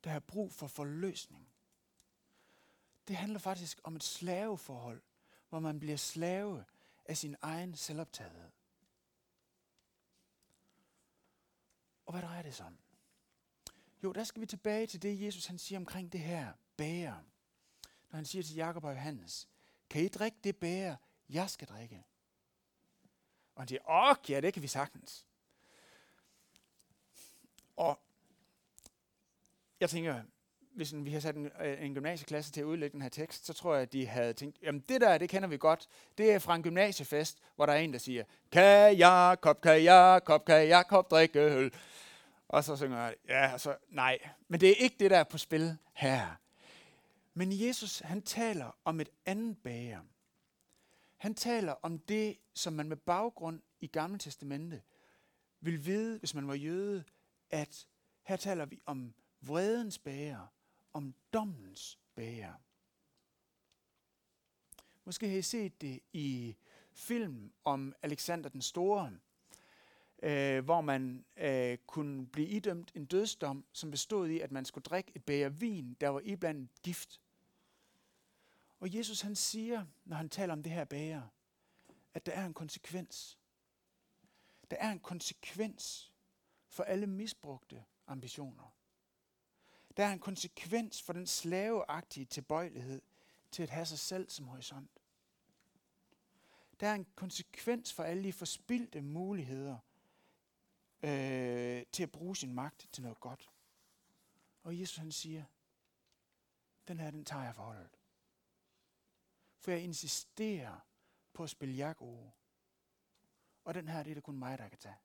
der 0.04 0.10
har 0.10 0.20
brug 0.20 0.52
for 0.52 0.66
forløsning. 0.66 1.48
Det 3.08 3.16
handler 3.16 3.38
faktisk 3.38 3.80
om 3.84 3.96
et 3.96 4.02
slaveforhold, 4.02 5.02
hvor 5.48 5.58
man 5.58 5.80
bliver 5.80 5.96
slave 5.96 6.64
af 7.04 7.16
sin 7.16 7.36
egen 7.42 7.74
selvoptagethed. 7.74 8.50
Og 12.06 12.12
hvad 12.12 12.22
drejer 12.22 12.42
det 12.42 12.54
sig 12.54 12.66
om? 12.66 12.78
Jo, 14.02 14.12
der 14.12 14.24
skal 14.24 14.40
vi 14.40 14.46
tilbage 14.46 14.86
til 14.86 15.02
det, 15.02 15.22
Jesus 15.22 15.46
han 15.46 15.58
siger 15.58 15.78
omkring 15.78 16.12
det 16.12 16.20
her 16.20 16.52
bære. 16.76 17.22
Når 18.10 18.16
han 18.16 18.24
siger 18.24 18.42
til 18.42 18.54
Jakob 18.54 18.84
og 18.84 18.92
Johannes, 18.92 19.48
kan 19.90 20.02
I 20.02 20.08
drikke 20.08 20.38
det 20.44 20.56
bære, 20.56 20.96
jeg 21.28 21.50
skal 21.50 21.68
drikke? 21.68 22.04
Og 23.54 23.62
han 23.62 23.68
siger, 23.68 23.90
åh, 23.90 24.30
ja, 24.30 24.40
det 24.40 24.52
kan 24.52 24.62
vi 24.62 24.68
sagtens. 24.68 25.26
Og 27.76 28.00
jeg 29.80 29.90
tænker, 29.90 30.22
hvis 30.60 30.94
vi 30.94 31.12
har 31.12 31.20
sat 31.20 31.36
en, 31.36 31.50
øh, 31.60 31.82
en 31.82 31.94
gymnasieklasse 31.94 32.52
til 32.52 32.60
at 32.60 32.64
udlægge 32.64 32.92
den 32.92 33.02
her 33.02 33.08
tekst, 33.08 33.46
så 33.46 33.52
tror 33.52 33.74
jeg, 33.74 33.82
at 33.82 33.92
de 33.92 34.06
havde 34.06 34.32
tænkt, 34.32 34.58
jamen 34.62 34.80
det 34.88 35.00
der, 35.00 35.18
det 35.18 35.28
kender 35.28 35.48
vi 35.48 35.56
godt. 35.56 35.88
Det 36.18 36.32
er 36.32 36.38
fra 36.38 36.54
en 36.54 36.62
gymnasiefest, 36.62 37.38
hvor 37.56 37.66
der 37.66 37.72
er 37.72 37.78
en, 37.78 37.92
der 37.92 37.98
siger, 37.98 38.24
kan 38.52 38.96
Jakob, 38.96 39.60
kan 39.60 39.82
Jakob, 39.82 40.44
kan 40.44 40.66
Jakob 40.68 41.10
drikke 41.10 41.40
øl? 41.40 41.74
Og 42.48 42.64
så 42.64 42.76
synger 42.76 42.98
jeg, 42.98 43.14
ja, 43.28 43.58
så 43.58 43.76
nej. 43.88 44.18
Men 44.48 44.60
det 44.60 44.70
er 44.70 44.74
ikke 44.74 44.96
det, 45.00 45.10
der 45.10 45.18
er 45.18 45.24
på 45.24 45.38
spil 45.38 45.76
her. 45.92 46.36
Men 47.38 47.60
Jesus, 47.60 47.98
han 47.98 48.22
taler 48.22 48.70
om 48.84 49.00
et 49.00 49.08
andet 49.26 49.58
bager. 49.62 50.00
Han 51.16 51.34
taler 51.34 51.72
om 51.72 51.98
det, 51.98 52.38
som 52.54 52.72
man 52.72 52.88
med 52.88 52.96
baggrund 52.96 53.62
i 53.80 53.86
Gamle 53.86 54.18
Testamente 54.18 54.82
vil 55.60 55.86
vide, 55.86 56.18
hvis 56.18 56.34
man 56.34 56.48
var 56.48 56.54
jøde, 56.54 57.04
at 57.50 57.88
her 58.22 58.36
taler 58.36 58.66
vi 58.66 58.80
om 58.86 59.14
vredens 59.40 59.98
bager, 59.98 60.46
om 60.92 61.14
dommens 61.32 61.98
bager. 62.14 62.54
Måske 65.04 65.28
har 65.28 65.36
I 65.36 65.42
set 65.42 65.80
det 65.80 66.00
i 66.12 66.56
film 66.92 67.52
om 67.64 67.94
Alexander 68.02 68.48
den 68.48 68.62
Store, 68.62 69.18
øh, 70.22 70.64
hvor 70.64 70.80
man 70.80 71.24
øh, 71.36 71.78
kunne 71.86 72.26
blive 72.26 72.48
idømt 72.48 72.92
en 72.94 73.06
dødsdom, 73.06 73.64
som 73.72 73.90
bestod 73.90 74.28
i, 74.28 74.40
at 74.40 74.52
man 74.52 74.64
skulle 74.64 74.84
drikke 74.84 75.12
et 75.14 75.24
bæger 75.24 75.48
vin, 75.48 75.96
der 76.00 76.08
var 76.08 76.20
iblandet 76.24 76.68
gift. 76.82 77.20
Og 78.80 78.94
Jesus 78.94 79.20
han 79.20 79.36
siger, 79.36 79.86
når 80.04 80.16
han 80.16 80.28
taler 80.28 80.52
om 80.52 80.62
det 80.62 80.72
her 80.72 80.84
bæger, 80.84 81.22
at 82.14 82.26
der 82.26 82.32
er 82.32 82.46
en 82.46 82.54
konsekvens. 82.54 83.38
Der 84.70 84.76
er 84.76 84.90
en 84.90 85.00
konsekvens 85.00 86.12
for 86.68 86.82
alle 86.82 87.06
misbrugte 87.06 87.84
ambitioner. 88.06 88.74
Der 89.96 90.04
er 90.04 90.12
en 90.12 90.18
konsekvens 90.18 91.02
for 91.02 91.12
den 91.12 91.26
slaveagtige 91.26 92.26
tilbøjelighed 92.26 93.02
til 93.50 93.62
at 93.62 93.70
have 93.70 93.86
sig 93.86 93.98
selv 93.98 94.30
som 94.30 94.46
horisont. 94.46 94.90
Der 96.80 96.86
er 96.86 96.94
en 96.94 97.06
konsekvens 97.14 97.92
for 97.92 98.02
alle 98.02 98.24
de 98.24 98.32
forspildte 98.32 99.02
muligheder 99.02 99.78
øh, 101.02 101.82
til 101.92 102.02
at 102.02 102.12
bruge 102.12 102.36
sin 102.36 102.54
magt 102.54 102.88
til 102.92 103.02
noget 103.02 103.20
godt. 103.20 103.50
Og 104.62 104.80
Jesus 104.80 104.96
han 104.96 105.12
siger, 105.12 105.44
den 106.88 107.00
her, 107.00 107.10
den 107.10 107.24
tager 107.24 107.44
jeg 107.44 107.54
forholdet. 107.54 107.97
For 109.58 109.70
jeg 109.70 109.80
insisterer 109.80 110.80
på 111.32 111.42
at 111.42 111.50
spille 111.50 111.74
jako. 111.74 112.30
Og 113.64 113.74
den 113.74 113.88
her, 113.88 114.02
det 114.02 114.10
er 114.10 114.14
det 114.14 114.22
kun 114.22 114.38
mig, 114.38 114.58
der 114.58 114.68
kan 114.68 114.78
tage. 114.78 114.96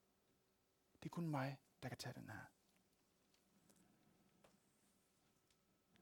Det 1.03 1.05
er 1.05 1.13
kun 1.13 1.29
mig, 1.29 1.57
der 1.83 1.89
kan 1.89 1.97
tage 1.97 2.13
den 2.13 2.29
her. 2.29 2.45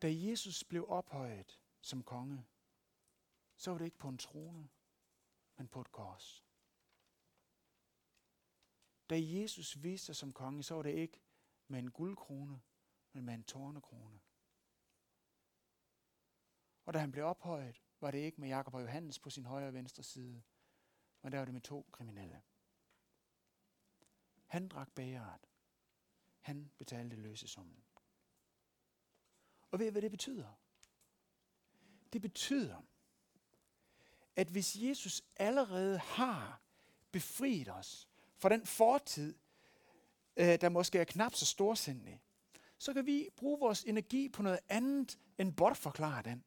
Da 0.01 0.07
Jesus 0.11 0.63
blev 0.63 0.85
ophøjet 0.89 1.59
som 1.81 2.03
konge, 2.03 2.45
så 3.55 3.71
var 3.71 3.77
det 3.77 3.85
ikke 3.85 3.97
på 3.97 4.09
en 4.09 4.17
trone, 4.17 4.69
men 5.57 5.67
på 5.67 5.81
et 5.81 5.91
kors. 5.91 6.45
Da 9.09 9.15
Jesus 9.19 9.83
viste 9.83 10.05
sig 10.05 10.15
som 10.15 10.33
konge, 10.33 10.63
så 10.63 10.75
var 10.75 10.83
det 10.83 10.93
ikke 10.93 11.21
med 11.67 11.79
en 11.79 11.91
guldkrone, 11.91 12.61
men 13.13 13.25
med 13.25 13.33
en 13.33 13.43
tårnekrone. 13.43 14.19
Og 16.85 16.93
da 16.93 16.99
han 16.99 17.11
blev 17.11 17.25
ophøjet, 17.25 17.81
var 18.01 18.11
det 18.11 18.17
ikke 18.17 18.41
med 18.41 18.49
Jakob 18.49 18.73
og 18.73 18.81
Johannes 18.81 19.19
på 19.19 19.29
sin 19.29 19.45
højre 19.45 19.67
og 19.67 19.73
venstre 19.73 20.03
side, 20.03 20.41
men 21.21 21.31
der 21.31 21.37
var 21.37 21.45
det 21.45 21.53
med 21.53 21.61
to 21.61 21.89
kriminelle. 21.91 22.41
Han 24.45 24.67
drak 24.67 24.91
bæret. 24.95 25.47
Han 26.39 26.71
betalte 26.77 27.15
løsesummen. 27.15 27.83
Og 29.71 29.79
ved 29.79 29.87
I, 29.87 29.89
hvad 29.89 30.01
det 30.01 30.11
betyder? 30.11 30.59
Det 32.13 32.21
betyder, 32.21 32.81
at 34.35 34.47
hvis 34.47 34.75
Jesus 34.75 35.21
allerede 35.35 35.97
har 35.97 36.61
befriet 37.11 37.69
os 37.69 38.09
fra 38.37 38.49
den 38.49 38.65
fortid, 38.65 39.35
øh, 40.37 40.61
der 40.61 40.69
måske 40.69 40.99
er 40.99 41.03
knap 41.03 41.35
så 41.35 41.45
storsindig, 41.45 42.21
så 42.77 42.93
kan 42.93 43.05
vi 43.05 43.29
bruge 43.35 43.59
vores 43.59 43.83
energi 43.83 44.29
på 44.29 44.41
noget 44.41 44.59
andet 44.69 45.19
end 45.37 45.55
bortforklare 45.55 46.21
den. 46.21 46.43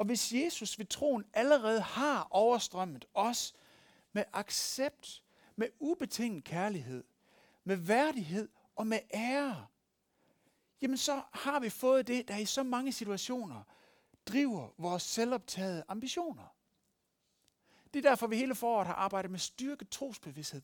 Og 0.00 0.06
hvis 0.06 0.32
Jesus 0.32 0.78
ved 0.78 0.86
troen 0.86 1.24
allerede 1.32 1.80
har 1.80 2.28
overstrømmet 2.30 3.04
os 3.14 3.54
med 4.12 4.24
accept, 4.32 5.22
med 5.56 5.68
ubetinget 5.78 6.44
kærlighed, 6.44 7.04
med 7.64 7.76
værdighed 7.76 8.48
og 8.76 8.86
med 8.86 8.98
ære, 9.14 9.66
jamen 10.82 10.96
så 10.96 11.22
har 11.32 11.60
vi 11.60 11.70
fået 11.70 12.06
det, 12.06 12.28
der 12.28 12.36
i 12.36 12.44
så 12.44 12.62
mange 12.62 12.92
situationer 12.92 13.62
driver 14.26 14.68
vores 14.78 15.02
selvoptagede 15.02 15.84
ambitioner. 15.88 16.54
Det 17.94 18.04
er 18.06 18.10
derfor, 18.10 18.26
vi 18.26 18.36
hele 18.36 18.54
foråret 18.54 18.86
har 18.86 18.94
arbejdet 18.94 19.30
med 19.30 19.38
styrke 19.38 19.84
trosbevidsthed. 19.84 20.62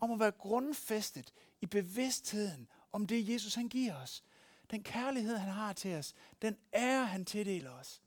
Om 0.00 0.12
at 0.12 0.20
være 0.20 0.32
grundfæstet 0.32 1.32
i 1.60 1.66
bevidstheden 1.66 2.68
om 2.92 3.06
det, 3.06 3.28
Jesus 3.28 3.54
han 3.54 3.68
giver 3.68 4.02
os. 4.02 4.24
Den 4.70 4.82
kærlighed, 4.82 5.36
han 5.36 5.52
har 5.52 5.72
til 5.72 5.94
os. 5.94 6.14
Den 6.42 6.56
ære, 6.74 7.06
han 7.06 7.24
tildeler 7.24 7.70
os. 7.70 8.02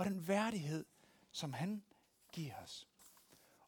Og 0.00 0.06
den 0.06 0.28
værdighed, 0.28 0.84
som 1.30 1.52
han 1.52 1.82
giver 2.32 2.54
os. 2.62 2.88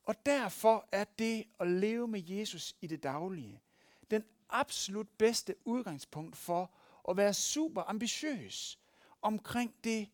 Og 0.05 0.27
derfor 0.27 0.89
er 0.93 1.05
det 1.05 1.49
at 1.61 1.67
leve 1.69 2.09
med 2.09 2.23
Jesus 2.23 2.77
i 2.81 2.87
det 2.87 3.03
daglige 3.03 3.63
den 4.11 4.25
absolut 4.49 5.09
bedste 5.09 5.55
udgangspunkt 5.65 6.37
for 6.37 6.71
at 7.09 7.17
være 7.17 7.35
super 7.35 7.83
ambitiøs 7.83 8.79
omkring 9.23 9.75
det 9.85 10.11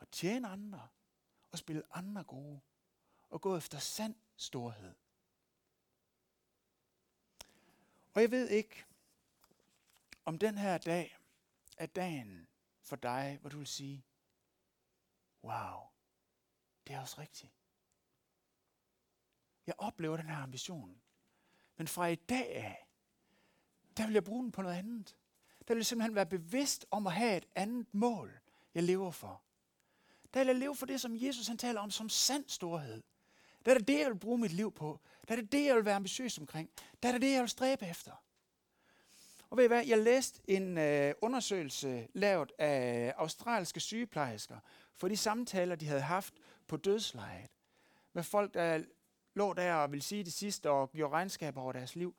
at 0.00 0.08
tjene 0.08 0.48
andre 0.48 0.88
og 1.52 1.58
spille 1.58 1.82
andre 1.92 2.24
gode 2.24 2.60
og 3.30 3.40
gå 3.40 3.56
efter 3.56 3.78
sand 3.78 4.14
storhed. 4.36 4.94
Og 8.14 8.22
jeg 8.22 8.30
ved 8.30 8.48
ikke, 8.48 8.84
om 10.24 10.38
den 10.38 10.58
her 10.58 10.78
dag 10.78 11.18
er 11.76 11.86
dagen 11.86 12.48
for 12.82 12.96
dig, 12.96 13.38
hvor 13.40 13.50
du 13.50 13.58
vil 13.58 13.66
sige, 13.66 14.04
wow, 15.44 15.80
det 16.86 16.94
er 16.94 17.00
også 17.00 17.20
rigtigt. 17.20 17.52
Jeg 19.66 19.74
oplever 19.78 20.16
den 20.16 20.28
her 20.28 20.36
ambition. 20.36 21.00
Men 21.76 21.88
fra 21.88 22.06
i 22.06 22.14
dag 22.14 22.56
af, 22.56 22.88
der 23.96 24.06
vil 24.06 24.12
jeg 24.12 24.24
bruge 24.24 24.42
den 24.42 24.52
på 24.52 24.62
noget 24.62 24.76
andet. 24.76 25.16
Der 25.68 25.74
vil 25.74 25.78
jeg 25.78 25.86
simpelthen 25.86 26.14
være 26.14 26.26
bevidst 26.26 26.86
om 26.90 27.06
at 27.06 27.12
have 27.12 27.36
et 27.36 27.46
andet 27.54 27.94
mål, 27.94 28.40
jeg 28.74 28.82
lever 28.82 29.10
for. 29.10 29.42
Der 30.34 30.40
vil 30.40 30.46
jeg 30.46 30.56
leve 30.56 30.76
for 30.76 30.86
det, 30.86 31.00
som 31.00 31.16
Jesus 31.16 31.46
han 31.46 31.58
taler 31.58 31.80
om 31.80 31.90
som 31.90 32.08
sand 32.08 32.44
storhed. 32.48 33.02
Der 33.64 33.74
er 33.74 33.78
det 33.78 33.88
det, 33.88 33.98
jeg 33.98 34.10
vil 34.10 34.18
bruge 34.18 34.38
mit 34.38 34.52
liv 34.52 34.72
på. 34.72 35.00
Der 35.28 35.34
er 35.36 35.40
det 35.40 35.52
det, 35.52 35.64
jeg 35.64 35.76
vil 35.76 35.84
være 35.84 35.96
ambitiøs 35.96 36.38
omkring. 36.38 36.70
Der 37.02 37.08
er 37.08 37.12
det 37.12 37.22
det, 37.22 37.32
jeg 37.32 37.40
vil 37.40 37.48
stræbe 37.48 37.86
efter. 37.86 38.12
Og 39.50 39.56
ved 39.56 39.64
I 39.64 39.66
hvad, 39.66 39.86
jeg 39.86 39.98
læste 39.98 40.40
en 40.48 40.78
øh, 40.78 41.14
undersøgelse 41.22 42.08
lavet 42.14 42.52
af 42.58 43.14
australske 43.16 43.80
sygeplejersker 43.80 44.58
for 44.98 45.08
de 45.08 45.16
samtaler, 45.16 45.74
de 45.74 45.86
havde 45.86 46.00
haft 46.00 46.34
på 46.66 46.76
dødslejet 46.76 47.50
med 48.12 48.22
folk, 48.22 48.54
der 48.54 48.82
lå 49.34 49.52
der 49.52 49.74
og 49.74 49.90
ville 49.90 50.02
sige 50.02 50.24
det 50.24 50.32
sidste 50.32 50.70
og 50.70 50.92
gjorde 50.92 51.12
regnskaber 51.12 51.60
over 51.60 51.72
deres 51.72 51.96
liv. 51.96 52.14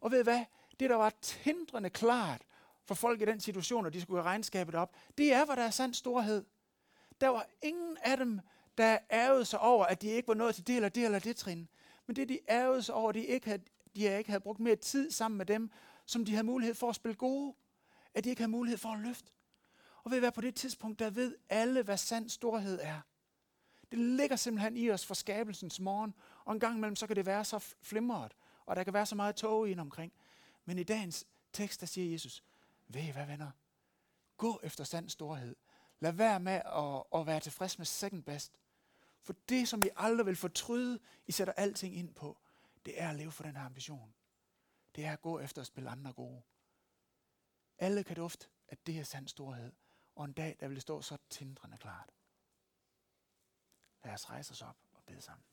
Og 0.00 0.10
ved 0.10 0.22
hvad, 0.24 0.44
det 0.80 0.90
der 0.90 0.96
var 0.96 1.12
tindrende 1.22 1.90
klart 1.90 2.42
for 2.84 2.94
folk 2.94 3.20
i 3.20 3.24
den 3.24 3.40
situation, 3.40 3.82
når 3.82 3.90
de 3.90 4.00
skulle 4.00 4.22
have 4.22 4.30
regnskabet 4.30 4.74
op, 4.74 4.96
det 5.18 5.32
er, 5.32 5.44
hvor 5.44 5.54
der 5.54 5.62
er 5.62 5.70
sand 5.70 5.94
storhed. 5.94 6.44
Der 7.20 7.28
var 7.28 7.46
ingen 7.62 7.96
af 8.02 8.16
dem, 8.16 8.40
der 8.78 8.98
ærgede 9.10 9.44
sig 9.44 9.60
over, 9.60 9.86
at 9.86 10.02
de 10.02 10.08
ikke 10.08 10.28
var 10.28 10.34
nået 10.34 10.54
til 10.54 10.66
det 10.66 10.76
eller 10.76 10.88
det 10.88 11.04
eller 11.04 11.18
det 11.18 11.36
trin. 11.36 11.68
Men 12.06 12.16
det, 12.16 12.28
de 12.28 12.38
ærgede 12.48 12.82
sig 12.82 12.94
over, 12.94 13.12
de 13.12 13.24
ikke 13.24 13.46
havde, 13.46 13.62
de 13.96 14.18
ikke 14.18 14.30
havde 14.30 14.40
brugt 14.40 14.60
mere 14.60 14.76
tid 14.76 15.10
sammen 15.10 15.38
med 15.38 15.46
dem, 15.46 15.70
som 16.06 16.24
de 16.24 16.32
havde 16.32 16.46
mulighed 16.46 16.74
for 16.74 16.88
at 16.88 16.94
spille 16.94 17.14
gode. 17.14 17.54
At 18.14 18.24
de 18.24 18.30
ikke 18.30 18.42
havde 18.42 18.50
mulighed 18.50 18.78
for 18.78 18.88
at 18.88 19.00
løfte. 19.00 19.32
Og 20.08 20.12
ved 20.12 20.18
at 20.18 20.22
være 20.22 20.32
på 20.32 20.40
det 20.40 20.54
tidspunkt, 20.54 20.98
der 20.98 21.10
ved 21.10 21.36
alle, 21.48 21.82
hvad 21.82 21.96
sand 21.96 22.28
storhed 22.28 22.78
er. 22.82 23.00
Det 23.90 23.98
ligger 23.98 24.36
simpelthen 24.36 24.76
i 24.76 24.90
os 24.90 25.06
fra 25.06 25.14
skabelsens 25.14 25.80
morgen, 25.80 26.14
og 26.44 26.52
en 26.52 26.60
gang 26.60 26.76
imellem, 26.76 26.96
så 26.96 27.06
kan 27.06 27.16
det 27.16 27.26
være 27.26 27.44
så 27.44 27.58
flimret, 27.82 28.36
og 28.66 28.76
der 28.76 28.84
kan 28.84 28.92
være 28.92 29.06
så 29.06 29.14
meget 29.14 29.36
tog 29.36 29.68
ind 29.68 29.80
omkring. 29.80 30.12
Men 30.64 30.78
i 30.78 30.82
dagens 30.82 31.26
tekst, 31.52 31.80
der 31.80 31.86
siger 31.86 32.12
Jesus, 32.12 32.44
ved 32.86 33.02
I 33.02 33.10
hvad 33.10 33.26
venner? 33.26 33.50
Gå 34.36 34.60
efter 34.62 34.84
sand 34.84 35.08
storhed. 35.08 35.56
Lad 36.00 36.12
være 36.12 36.40
med 36.40 36.62
at, 36.64 37.20
at 37.20 37.26
være 37.26 37.40
tilfreds 37.40 37.78
med 37.78 37.86
second 37.86 38.22
best. 38.22 38.52
For 39.22 39.34
det, 39.48 39.68
som 39.68 39.82
I 39.82 39.88
aldrig 39.96 40.26
vil 40.26 40.36
fortryde, 40.36 40.98
I 41.26 41.32
sætter 41.32 41.52
alting 41.52 41.96
ind 41.96 42.14
på, 42.14 42.38
det 42.84 43.02
er 43.02 43.10
at 43.10 43.16
leve 43.16 43.32
for 43.32 43.42
den 43.42 43.56
her 43.56 43.64
ambition. 43.64 44.14
Det 44.96 45.04
er 45.04 45.12
at 45.12 45.22
gå 45.22 45.40
efter 45.40 45.60
at 45.60 45.66
spille 45.66 45.90
andre 45.90 46.12
gode. 46.12 46.42
Alle 47.78 48.04
kan 48.04 48.16
dufte, 48.16 48.46
at 48.68 48.86
det 48.86 48.98
er 48.98 49.04
sand 49.04 49.28
storhed. 49.28 49.72
Og 50.18 50.24
en 50.24 50.32
dag, 50.32 50.56
der 50.60 50.68
vil 50.68 50.74
det 50.74 50.82
stå 50.82 51.02
så 51.02 51.18
tindrende 51.30 51.78
klart. 51.78 52.10
Lad 54.04 54.14
os 54.14 54.30
rejse 54.30 54.52
os 54.52 54.62
op 54.62 54.76
og 54.92 55.02
bede 55.06 55.20
sammen. 55.20 55.44